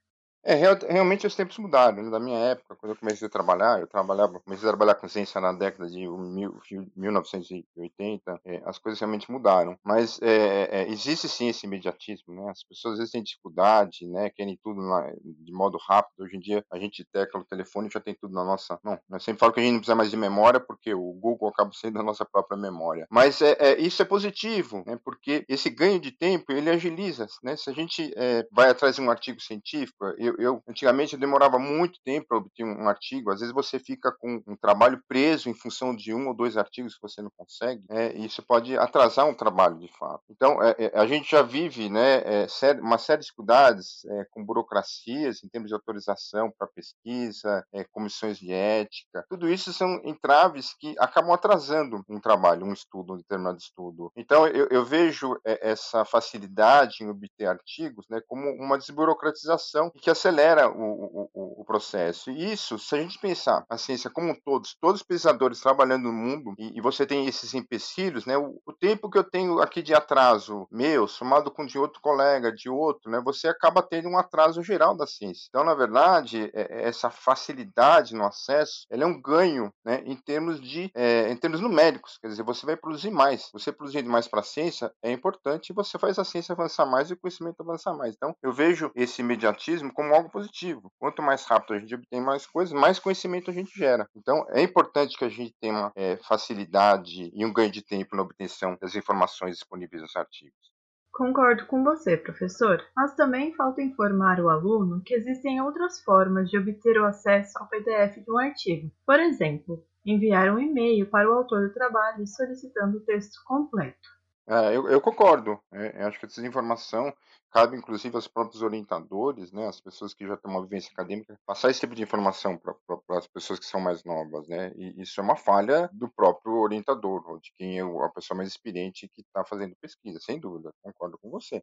[0.48, 2.02] É, real, realmente os tempos mudaram.
[2.02, 2.10] Né?
[2.10, 5.42] Da minha época, quando eu comecei a trabalhar, eu trabalhava, comecei a trabalhar com ciência
[5.42, 6.58] na década de mil,
[6.96, 9.78] 1980, é, as coisas realmente mudaram.
[9.84, 12.50] Mas é, é, existe sim esse imediatismo, né?
[12.50, 14.30] As pessoas às vezes têm dificuldade, né?
[14.30, 16.24] Querem tudo na, de modo rápido.
[16.24, 18.80] Hoje em dia a gente tecla o telefone e já tem tudo na nossa.
[18.86, 21.50] Não, eu sempre falo que a gente não precisa mais de memória porque o Google
[21.50, 23.06] acaba sendo a nossa própria memória.
[23.12, 24.98] Mas é, é isso é positivo, né?
[25.04, 27.58] Porque esse ganho de tempo ele agiliza, né?
[27.58, 31.60] Se a gente é, vai atrás de um artigo científico, eu, eu antigamente eu demorava
[31.60, 33.32] muito tempo para obter um, artigo.
[33.32, 36.96] Às vezes você fica com um trabalho preso em função de um ou dois artigos
[36.96, 37.84] que você não consegue.
[37.90, 40.24] É, e isso pode atrasar um trabalho de fato.
[40.30, 42.48] Então é, é, a gente já vive, né, é,
[42.82, 48.38] uma série de dificuldades é, com burocracias em termos de autorização para pesquisa, é, comissões
[48.38, 49.26] de ética.
[49.30, 54.12] Tudo isso são entraves que acabam atrasando um trabalho, um estudo, um determinado estudo.
[54.16, 60.18] Então eu, eu vejo essa facilidade em obter artigos, né, como uma desburocratização que as
[60.28, 62.30] acelera o, o, o, processo.
[62.32, 66.14] E isso, se a gente pensar a ciência como todos, todos os pesquisadores trabalhando no
[66.14, 68.38] mundo, e, e você tem esses empecilhos, né?
[68.38, 72.52] O, o, tempo que eu tenho aqui de atraso meu, somado com de outro colega,
[72.52, 73.22] de outro, né?
[73.24, 75.46] Você acaba tendo um atraso geral da ciência.
[75.50, 80.04] Então, na verdade, é, é essa facilidade no acesso, ela é um ganho, né?
[80.06, 82.18] Em termos de, é, em termos numéricos.
[82.22, 83.50] Quer dizer, você vai produzir mais.
[83.54, 87.14] Você produzindo mais para a ciência é importante você faz a ciência avançar mais e
[87.14, 88.16] o conhecimento avançar mais.
[88.16, 90.92] Então, eu vejo esse imediatismo como algo positivo.
[91.00, 94.08] Quanto mais rápido a gente obtém mais coisas, mais conhecimento a gente gera.
[94.16, 98.16] Então, é importante que a gente tenha uma é, facilidade e um ganho de tempo
[98.16, 100.78] na obtenção das informações disponíveis nos artigos.
[101.18, 106.60] Concordo com você, professor, mas também falta informar o aluno que existem outras formas de
[106.60, 108.92] obter o acesso ao PDF de um artigo.
[109.04, 114.17] Por exemplo, enviar um e-mail para o autor do trabalho solicitando o texto completo.
[114.50, 115.60] É, eu, eu, concordo.
[115.74, 117.14] É, eu acho que essa informação
[117.52, 121.70] cabe, inclusive, aos próprios orientadores, né, as pessoas que já têm uma vivência acadêmica, passar
[121.70, 124.72] esse tipo de informação para as pessoas que são mais novas, né?
[124.76, 129.10] E isso é uma falha do próprio orientador, de quem é a pessoa mais experiente
[129.10, 130.72] que está fazendo pesquisa, sem dúvida.
[130.82, 131.62] Concordo com você.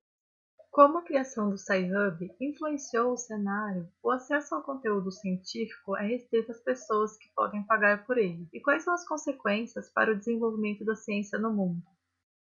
[0.70, 6.50] Como a criação do SciHub influenciou o cenário, o acesso ao conteúdo científico é restrito
[6.50, 8.48] às pessoas que podem pagar por ele.
[8.52, 11.80] E quais são as consequências para o desenvolvimento da ciência no mundo?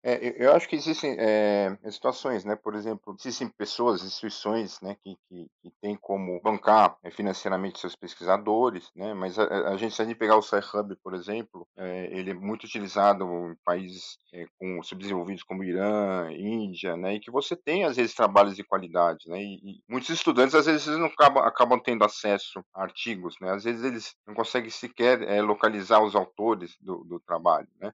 [0.03, 2.55] É, eu acho que existem é, situações, né?
[2.55, 7.95] Por exemplo, existem pessoas, instituições, né, que, que, que têm como bancar é, financeiramente seus
[7.95, 9.13] pesquisadores, né?
[9.13, 12.33] Mas a, a gente, se a gente pegar o SciHub, por exemplo, é, ele é
[12.33, 17.15] muito utilizado em países é, com subdesenvolvidos como Irã, Índia, né?
[17.15, 19.41] E que você tem às vezes trabalhos de qualidade, né?
[19.41, 23.51] E, e muitos estudantes às vezes não acabam, acabam tendo acesso a artigos, né?
[23.51, 27.91] Às vezes eles não conseguem sequer é, localizar os autores do, do trabalho, né?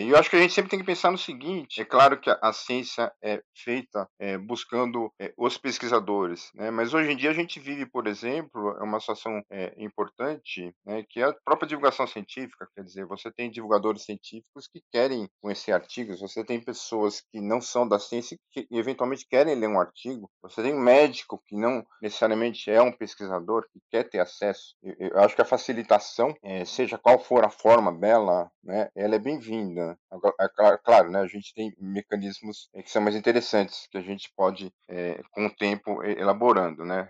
[0.00, 2.30] e eu acho que a gente sempre tem que pensar no seguinte é claro que
[2.30, 6.70] a, ciência é feita é, buscando é, os pesquisadores, né?
[6.70, 11.04] mas hoje em dia a gente vive, por exemplo, é uma situação é, importante, né,
[11.08, 15.72] que é a própria divulgação científica, quer dizer, você tem divulgadores científicos que querem conhecer
[15.72, 20.30] artigos, você tem pessoas que não são da ciência que eventualmente querem ler um artigo,
[20.42, 24.74] você tem um médico que não necessariamente é um pesquisador, que quer ter acesso.
[24.82, 29.14] Eu, eu acho que a facilitação, é, seja qual for a forma dela, né, ela
[29.14, 29.96] é bem-vinda.
[30.12, 34.32] É claro, né, a gente tem mecanismos eh, que são mais interessantes, que a gente
[34.36, 37.08] pode, é, com o tempo, elaborando, né?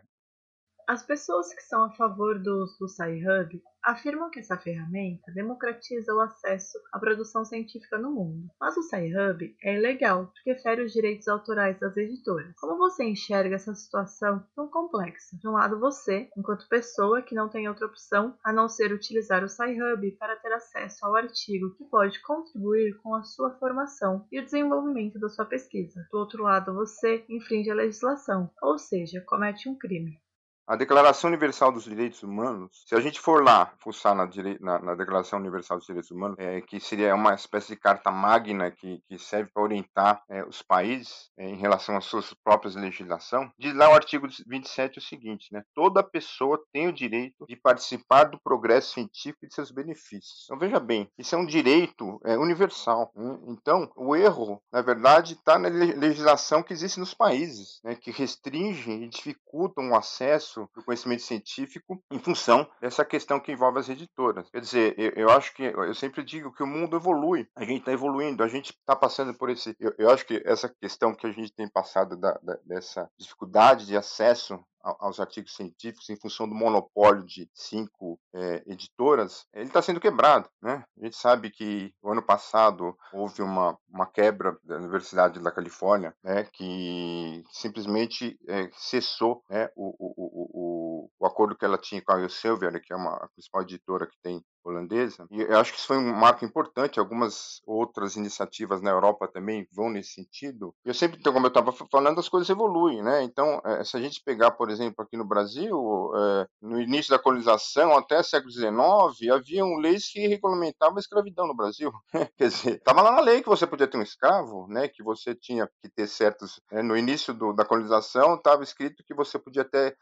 [0.89, 6.15] As pessoas que são a favor do uso do SciHub afirmam que essa ferramenta democratiza
[6.15, 8.49] o acesso à produção científica no mundo.
[8.61, 12.55] Mas o SciHub é ilegal porque fere os direitos autorais das editoras.
[12.61, 15.37] Como você enxerga essa situação tão complexa?
[15.39, 19.43] De um lado, você, enquanto pessoa que não tem outra opção a não ser utilizar
[19.43, 24.39] o SciHub para ter acesso ao artigo que pode contribuir com a sua formação e
[24.39, 26.07] o desenvolvimento da sua pesquisa.
[26.11, 30.22] Do outro lado, você infringe a legislação, ou seja, comete um crime.
[30.65, 34.29] A Declaração Universal dos Direitos Humanos, se a gente for lá fuçar na,
[34.61, 38.71] na, na Declaração Universal dos Direitos Humanos, é, que seria uma espécie de carta magna
[38.71, 43.51] que, que serve para orientar é, os países é, em relação às suas próprias legislação,
[43.59, 45.65] diz lá o artigo 27 o seguinte, né?
[45.75, 50.45] Toda pessoa tem o direito de participar do progresso científico e de seus benefícios.
[50.45, 53.11] Então veja bem, isso é um direito é, universal.
[53.17, 53.39] Né?
[53.49, 57.97] Então o erro, na verdade, está na legislação que existe nos países, né?
[57.97, 63.53] que restringem e dificultam o acesso acesso do conhecimento científico em função dessa questão que
[63.53, 64.49] envolve as editoras.
[64.51, 67.81] Quer dizer, eu, eu acho que, eu sempre digo que o mundo evolui, a gente
[67.81, 69.75] está evoluindo, a gente está passando por esse.
[69.81, 73.87] Eu, eu, acho que essa questão que a gente tem passado da, da, dessa dificuldade
[73.87, 79.81] de acesso aos artigos científicos em função do monopólio de cinco é, editoras, ele está
[79.81, 80.49] sendo quebrado.
[80.61, 80.85] Né?
[81.01, 86.15] A gente sabe que o ano passado houve uma, uma quebra da Universidade da Califórnia,
[86.23, 92.13] né, que simplesmente é, cessou né, o, o, o, o, acordo que ela tinha com
[92.13, 95.27] a Elsevier, que é uma, a principal editora que tem holandesa.
[95.31, 96.99] E eu acho que isso foi um marco importante.
[96.99, 100.75] Algumas outras iniciativas na Europa também vão nesse sentido.
[100.85, 103.23] Eu sempre, como eu estava falando, as coisas evoluem, né?
[103.23, 105.77] Então, é, se a gente pegar, por exemplo, aqui no Brasil,
[106.15, 111.57] é, no início da colonização, até século XIX, haviam leis que regulamentavam a escravidão no
[111.57, 111.93] Brasil.
[112.37, 114.89] Quer dizer, estava lá na lei que você podia ter um escravo, né?
[114.89, 116.61] Que você tinha que ter certos.
[116.71, 119.97] É, no início do, da colonização, estava escrito que você podia ter,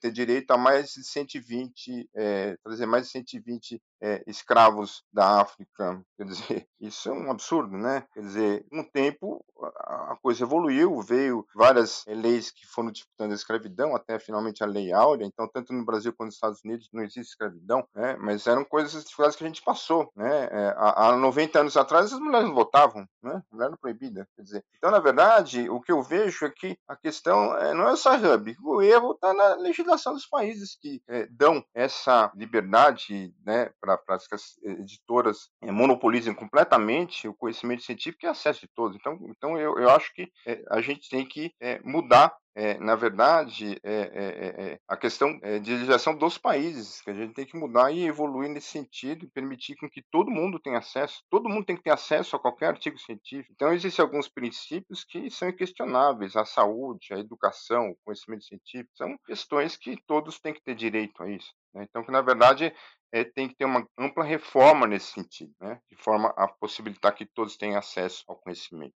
[0.00, 6.02] ter direito a mais de 120, é, trazer mais de 120 é, escravos da África.
[6.16, 8.06] Quer dizer, isso é um absurdo, né?
[8.12, 13.34] Quer dizer, um tempo a, coisa evoluiu, veio várias eh, leis que foram disputando a
[13.34, 15.24] escravidão, até finalmente a Lei Áurea.
[15.26, 18.16] Então, tanto no Brasil quanto nos Estados Unidos não existe escravidão, né?
[18.18, 20.10] mas eram coisas, dificuldades que a gente passou.
[20.16, 20.48] Né?
[20.50, 23.42] É, há, há 90 anos atrás, as mulheres não votavam, né?
[23.50, 24.28] mulher era proibida.
[24.36, 27.88] Quer dizer, então, na verdade, o que eu vejo é que a questão é, não
[27.88, 33.34] é o Sahab, o erro está na legislação dos países que é, dão essa liberdade
[33.44, 38.96] né, para as editoras é, monopolizem completamente o conhecimento científico e acesso de todos.
[38.96, 41.52] Então, então eu, eu acho que é, a gente tem que
[41.84, 47.14] mudar é, na verdade, é, é, é a questão de legislação dos países, que a
[47.14, 50.78] gente tem que mudar e evoluir nesse sentido, e permitir com que todo mundo tenha
[50.78, 53.52] acesso, todo mundo tem que ter acesso a qualquer artigo científico.
[53.52, 59.16] Então, existem alguns princípios que são inquestionáveis, a saúde, a educação, o conhecimento científico, são
[59.26, 61.52] questões que todos têm que ter direito a isso.
[61.74, 61.86] Né?
[61.88, 62.72] Então, que na verdade
[63.12, 65.80] é, tem que ter uma ampla reforma nesse sentido, né?
[65.90, 68.94] de forma a possibilitar que todos tenham acesso ao conhecimento.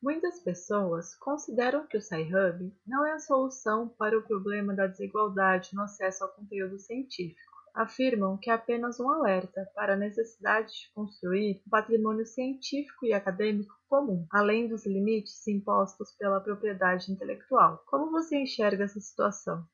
[0.00, 5.74] Muitas pessoas consideram que o Sci-Hub não é a solução para o problema da desigualdade
[5.74, 7.40] no acesso ao conteúdo científico.
[7.74, 13.12] Afirmam que é apenas um alerta para a necessidade de construir um patrimônio científico e
[13.12, 17.82] acadêmico comum, além dos limites impostos pela propriedade intelectual.
[17.86, 19.66] Como você enxerga essa situação?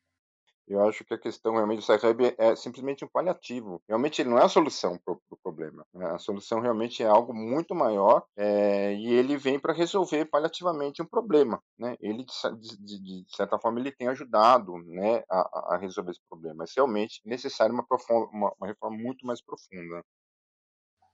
[0.67, 3.81] Eu acho que a questão realmente do Sci-Hub é simplesmente um paliativo.
[3.87, 5.85] Realmente ele não é a solução para o pro problema.
[5.93, 6.05] Né?
[6.07, 11.05] A solução realmente é algo muito maior é, e ele vem para resolver paliativamente um
[11.05, 11.61] problema.
[11.77, 11.95] Né?
[11.99, 12.25] Ele,
[12.59, 16.55] de, de, de, certa forma, ele tem ajudado né, a, a resolver esse problema.
[16.59, 17.85] Mas realmente é necessário uma,
[18.31, 20.03] uma, uma reforma muito mais profunda.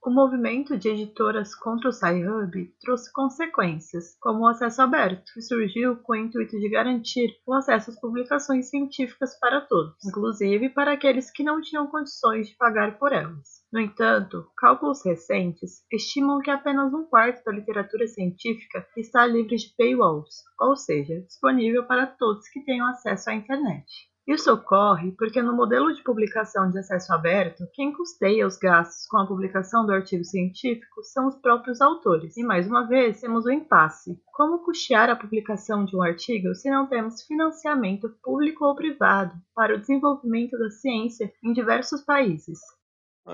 [0.04, 5.96] O movimento de editoras contra o Sci-Hub trouxe consequências, como o acesso aberto, que surgiu
[5.98, 11.30] com o intuito de garantir o acesso às publicações científicas para todos, inclusive para aqueles
[11.30, 13.62] que não tinham condições de pagar por elas.
[13.72, 19.72] No entanto, cálculos recentes estimam que apenas um quarto da literatura científica está livre de
[19.78, 23.86] paywalls, ou seja, disponível para todos que tenham acesso à internet.
[24.26, 29.18] Isso ocorre porque no modelo de publicação de acesso aberto, quem custeia os gastos com
[29.18, 32.36] a publicação do artigo científico são os próprios autores.
[32.36, 34.16] E mais uma vez, temos o impasse.
[34.32, 39.74] Como custear a publicação de um artigo se não temos financiamento público ou privado para
[39.74, 42.60] o desenvolvimento da ciência em diversos países?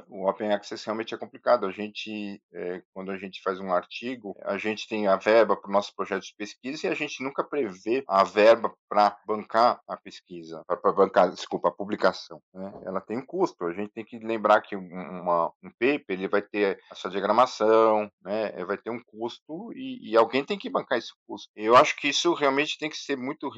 [0.08, 1.66] O Open Access realmente é complicado.
[1.66, 5.68] A gente, é, quando a gente faz um artigo, a gente tem a verba para
[5.68, 9.96] o nosso projeto de pesquisa e a gente nunca prevê a verba para bancar a
[9.96, 12.40] pesquisa, para bancar, desculpa, a publicação.
[12.52, 12.72] Né?
[12.84, 13.64] Ela tem um custo.
[13.64, 18.10] A gente tem que lembrar que uma, um paper ele vai ter a sua diagramação,
[18.22, 18.52] né?
[18.64, 21.48] vai ter um custo e, e, alguém tem que bancar esse custo.
[21.56, 23.48] Eu acho que isso realmente tem que ser muito,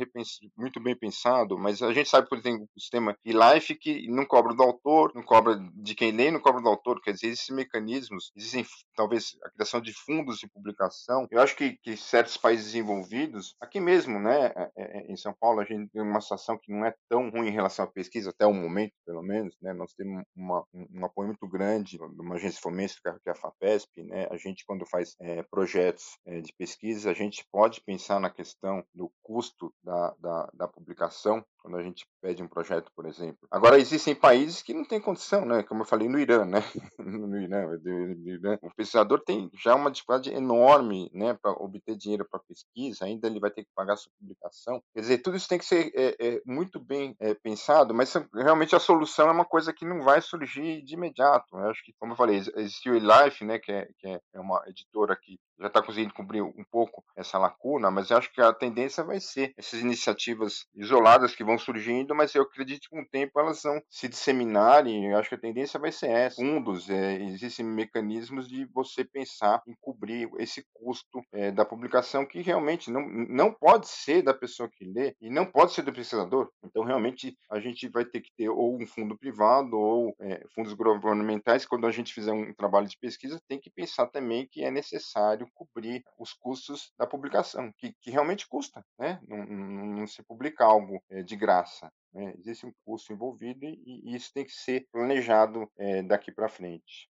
[0.57, 4.55] muito bem pensado, mas a gente sabe que tem o sistema e-life que não cobra
[4.55, 8.31] do autor, não cobra de quem nem no cobro do autor, quer dizer, esses mecanismos,
[8.37, 11.27] existem talvez a criação de fundos de publicação.
[11.31, 15.35] Eu acho que, que certos países desenvolvidos, aqui mesmo, né, é, é, é, em São
[15.41, 18.31] Paulo, a gente tem uma situação que não é tão ruim em relação à pesquisa,
[18.31, 22.35] até o momento, pelo menos, né, nós temos uma, um, apoio muito grande de uma
[22.35, 26.53] agência fomento, que é a FAPESP, né, a gente, quando faz é, projetos é, de
[26.53, 31.83] pesquisa, a gente pode pensar na questão do custo da, da, da publicação, quando a
[31.83, 33.49] gente pede um projeto, por exemplo.
[33.51, 35.63] Agora, existem países que não têm condição, né?
[35.63, 36.61] Como eu falei no Irã, né?
[36.99, 42.27] no Irã, no Irã o pesquisador tem já uma dificuldade enorme, né, para obter dinheiro
[42.29, 44.83] para pesquisa, ainda ele vai ter que pagar sua publicação.
[44.95, 48.75] Quer dizer, tudo isso tem que ser é, é, muito bem é, pensado, mas realmente
[48.75, 51.57] a solução é uma coisa que não vai surgir de imediato.
[51.57, 54.63] Eu acho que, como eu falei, existiu o Life, né, que é, que é uma
[54.67, 58.53] editora que já está conseguindo cobrir um pouco essa lacuna, mas eu acho que a
[58.53, 63.09] tendência vai ser essas iniciativas isoladas que vão surgindo, mas eu acredito que com o
[63.09, 65.11] tempo elas vão se disseminarem.
[65.11, 66.37] Eu acho que a tendência vai ser essa.
[66.37, 72.41] Fundos, é, existem mecanismos de você pensar em cobrir esse custo é, da publicação que
[72.41, 76.51] realmente não, não pode ser da pessoa que lê e não pode ser do pesquisador.
[76.65, 80.73] Então, realmente, a gente vai ter que ter ou um fundo privado ou é, fundos
[80.75, 81.67] governamentais.
[81.67, 85.49] Quando a gente fizer um trabalho de pesquisa, tem que pensar também que é necessário
[85.55, 89.21] cobrir os custos da publicação, que, que realmente custa, né?
[89.27, 91.91] Não, não, não se publica algo é, de graça.
[92.13, 92.35] Né?
[92.39, 97.11] Existe um custo envolvido e, e, isso tem que ser planejado é, daqui para frente.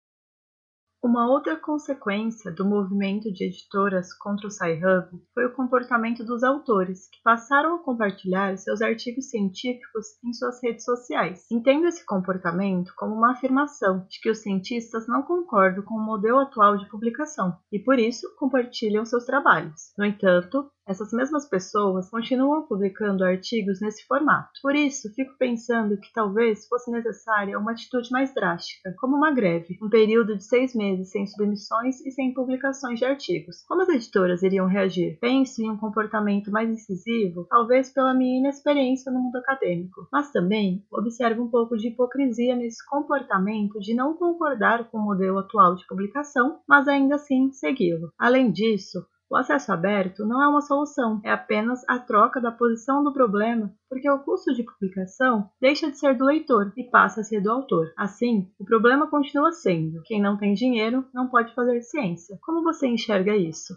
[1.04, 7.10] Uma outra consequência do movimento de editoras contra o Sci-Hub foi o comportamento dos autores,
[7.10, 11.44] que passaram a compartilhar seus artigos científicos em suas redes sociais.
[11.52, 16.38] Entendo esse comportamento como uma afirmação de que os cientistas não concordam com o modelo
[16.38, 19.92] atual de publicação e, por isso, compartilham seus trabalhos.
[19.98, 24.60] No entanto, Essas mesmas pessoas continuam publicando artigos nesse formato.
[24.62, 29.78] Por isso, fico pensando que talvez fosse necessária uma atitude mais drástica, como uma greve,
[29.82, 33.64] um período de seis meses sem submissões e sem publicações de artigos.
[33.66, 35.18] Como as editoras iriam reagir?
[35.20, 40.84] Penso em um comportamento mais incisivo, talvez pela minha inexperiência no mundo acadêmico, mas também
[40.92, 45.86] observo um pouco de hipocrisia nesse comportamento de não concordar com o modelo atual de
[45.86, 48.12] publicação, mas ainda assim segui-lo.
[48.18, 53.02] Além disso, o acesso aberto não é uma solução, é apenas a troca da posição
[53.02, 57.24] do problema, porque o custo de publicação deixa de ser do leitor e passa a
[57.24, 57.92] ser do autor.
[57.96, 62.38] Assim, o problema continua sendo: quem não tem dinheiro não pode fazer ciência.
[62.42, 63.74] Como você enxerga isso?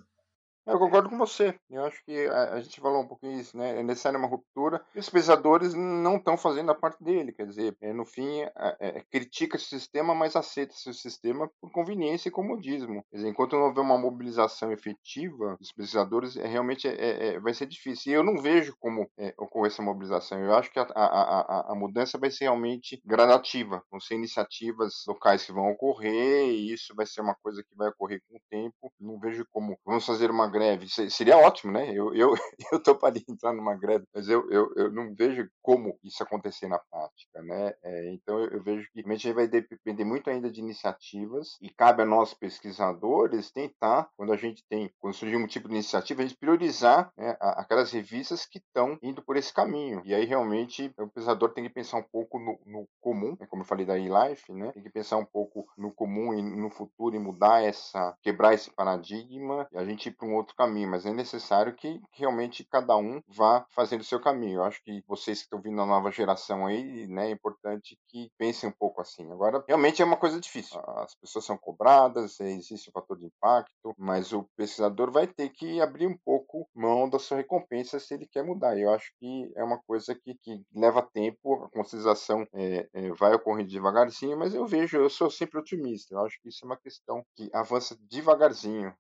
[0.68, 1.58] Eu concordo com você.
[1.70, 3.80] Eu acho que a, a gente falou um pouquinho isso, né?
[3.80, 4.84] É necessária uma ruptura.
[4.94, 7.32] E os pesquisadores não estão fazendo a parte dele.
[7.32, 11.72] Quer dizer, é, no fim, é, é, critica esse sistema, mas aceita esse sistema por
[11.72, 13.02] conveniência e comodismo.
[13.10, 17.54] Quer dizer, enquanto não houver uma mobilização efetiva dos pesquisadores, é, realmente é, é vai
[17.54, 18.12] ser difícil.
[18.12, 20.38] E eu não vejo como ocorrer essa mobilização.
[20.40, 23.82] Eu acho que a, a, a, a mudança vai ser realmente gradativa.
[23.90, 27.88] Vão ser iniciativas locais que vão ocorrer, e isso vai ser uma coisa que vai
[27.88, 28.92] ocorrer com o tempo.
[29.00, 30.88] Não vejo como vamos fazer uma greve.
[31.10, 31.92] Seria ótimo, né?
[31.94, 32.34] Eu, eu,
[32.72, 36.80] eu toparia entrar numa greve, mas eu, eu, eu não vejo como isso acontecer na
[36.80, 37.74] prática, né?
[37.84, 42.02] É, então eu, eu, vejo que realmente vai depender muito ainda de iniciativas e cabe
[42.02, 46.26] a nós pesquisadores tentar, quando a gente tem, quando surgir um tipo de iniciativa, a
[46.26, 50.02] gente priorizar né, aquelas revistas que estão indo por esse caminho.
[50.06, 53.48] E aí realmente o pesquisador tem que pensar um pouco no, no comum, né?
[53.50, 54.72] como eu falei da e-life, né?
[54.72, 58.72] Tem que pensar um pouco no comum e no futuro e mudar essa, quebrar esse
[58.72, 62.64] paradigma e a gente ir para um outro outro caminho, mas é necessário que realmente
[62.64, 64.60] cada um vá fazendo o seu caminho.
[64.60, 68.32] Eu acho que vocês que estão vindo da nova geração aí, né, é importante que
[68.38, 69.30] pensem um pouco assim.
[69.32, 70.80] Agora, realmente é uma coisa difícil.
[70.98, 75.82] As pessoas são cobradas, existe o fator de impacto, mas o pesquisador vai ter que
[75.82, 78.78] abrir um pouco mão da sua recompensa se ele quer mudar.
[78.78, 83.34] Eu acho que é uma coisa que, que leva tempo, a conscientização é, é, vai
[83.34, 86.16] ocorrendo devagarzinho, mas eu vejo, eu sou sempre otimista.
[86.16, 88.94] Eu acho que isso é uma questão que avança devagarzinho.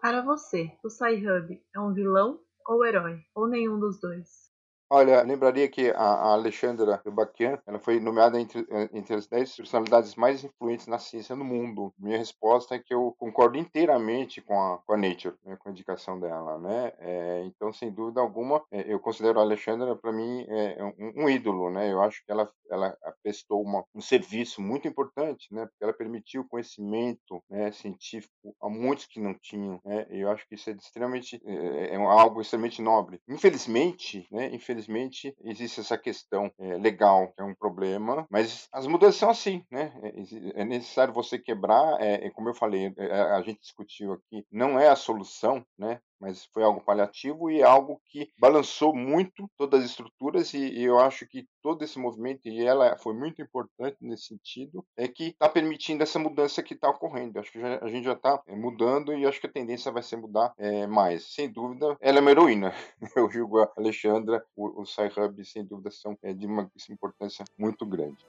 [0.00, 3.20] Para você, o Sci-Hub é um vilão ou herói?
[3.34, 4.48] Ou nenhum dos dois?
[4.90, 10.42] Olha, lembraria que a, Alexandra Baquian, ela foi nomeada entre, entre as 10 personalidades mais
[10.42, 11.92] influentes na ciência no mundo.
[11.98, 15.72] Minha resposta é que eu concordo inteiramente com a, com a Nature, né, com a
[15.72, 16.92] indicação dela, né?
[17.00, 21.28] É, então, sem dúvida alguma, é, eu considero a Alexandra, para mim, é, um, um,
[21.28, 21.92] ídolo, né?
[21.92, 22.96] Eu acho que ela, ela
[23.28, 25.66] prestou uma, um serviço muito importante, né?
[25.66, 30.06] Porque ela permitiu conhecimento né, científico a muitos que não tinham, né?
[30.10, 33.20] E eu acho que isso é extremamente, é, é algo extremamente nobre.
[33.28, 34.46] Infelizmente, né?
[34.46, 39.30] Infelizmente, infelizmente, existe essa questão é, legal, que é um problema, mas as mudanças são
[39.30, 39.92] assim, né?
[40.02, 44.44] É, é necessário você quebrar, é, é como eu falei, é, a gente discutiu aqui,
[44.50, 46.00] não é a solução, né?
[46.20, 51.26] Mas foi algo paliativo e algo que balançou muito todas as estruturas e, eu acho
[51.26, 56.02] que todo esse movimento e ela foi muito importante nesse sentido é que está permitindo
[56.02, 57.38] essa mudança que está ocorrendo.
[57.38, 60.02] Acho que já, a gente já está é, mudando e acho que a tendência vai
[60.02, 61.34] ser mudar é, mais.
[61.34, 62.72] Sem dúvida, ela é uma heroína.
[63.16, 67.84] Eu julgo a Alexandra, o, o Sci-Hub, sem dúvida, são é, de uma importância muito
[67.84, 68.24] grande.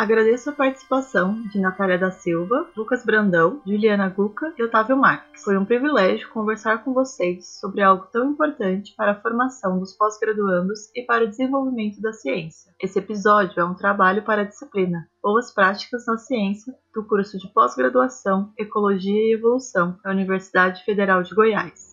[0.00, 5.44] Agradeço a participação de Natália da Silva, Lucas Brandão, Juliana Guca e Otávio Marques.
[5.44, 10.90] Foi um privilégio conversar com vocês sobre algo tão importante para a formação dos pós-graduandos
[10.96, 12.72] e para o desenvolvimento da ciência.
[12.80, 17.52] Esse episódio é um trabalho para a disciplina Boas Práticas na Ciência do curso de
[17.52, 21.89] pós-graduação Ecologia e Evolução da Universidade Federal de Goiás.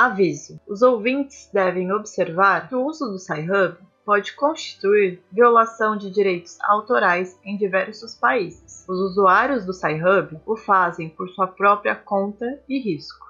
[0.00, 6.58] Aviso: os ouvintes devem observar que o uso do Sci-Hub pode constituir violação de direitos
[6.62, 8.86] autorais em diversos países.
[8.88, 13.26] Os usuários do Sci-Hub o fazem por sua própria conta e risco.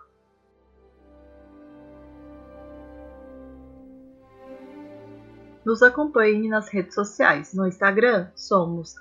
[5.65, 7.53] Nos acompanhe nas redes sociais.
[7.53, 8.95] No Instagram somos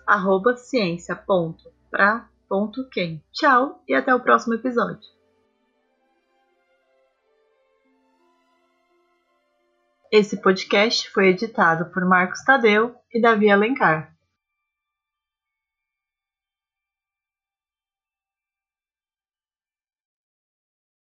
[0.58, 3.24] ciência.pra.quem.
[3.32, 5.19] Tchau e até o próximo episódio.
[10.12, 14.12] Esse podcast foi editado por Marcos Tadeu e Davi Alencar.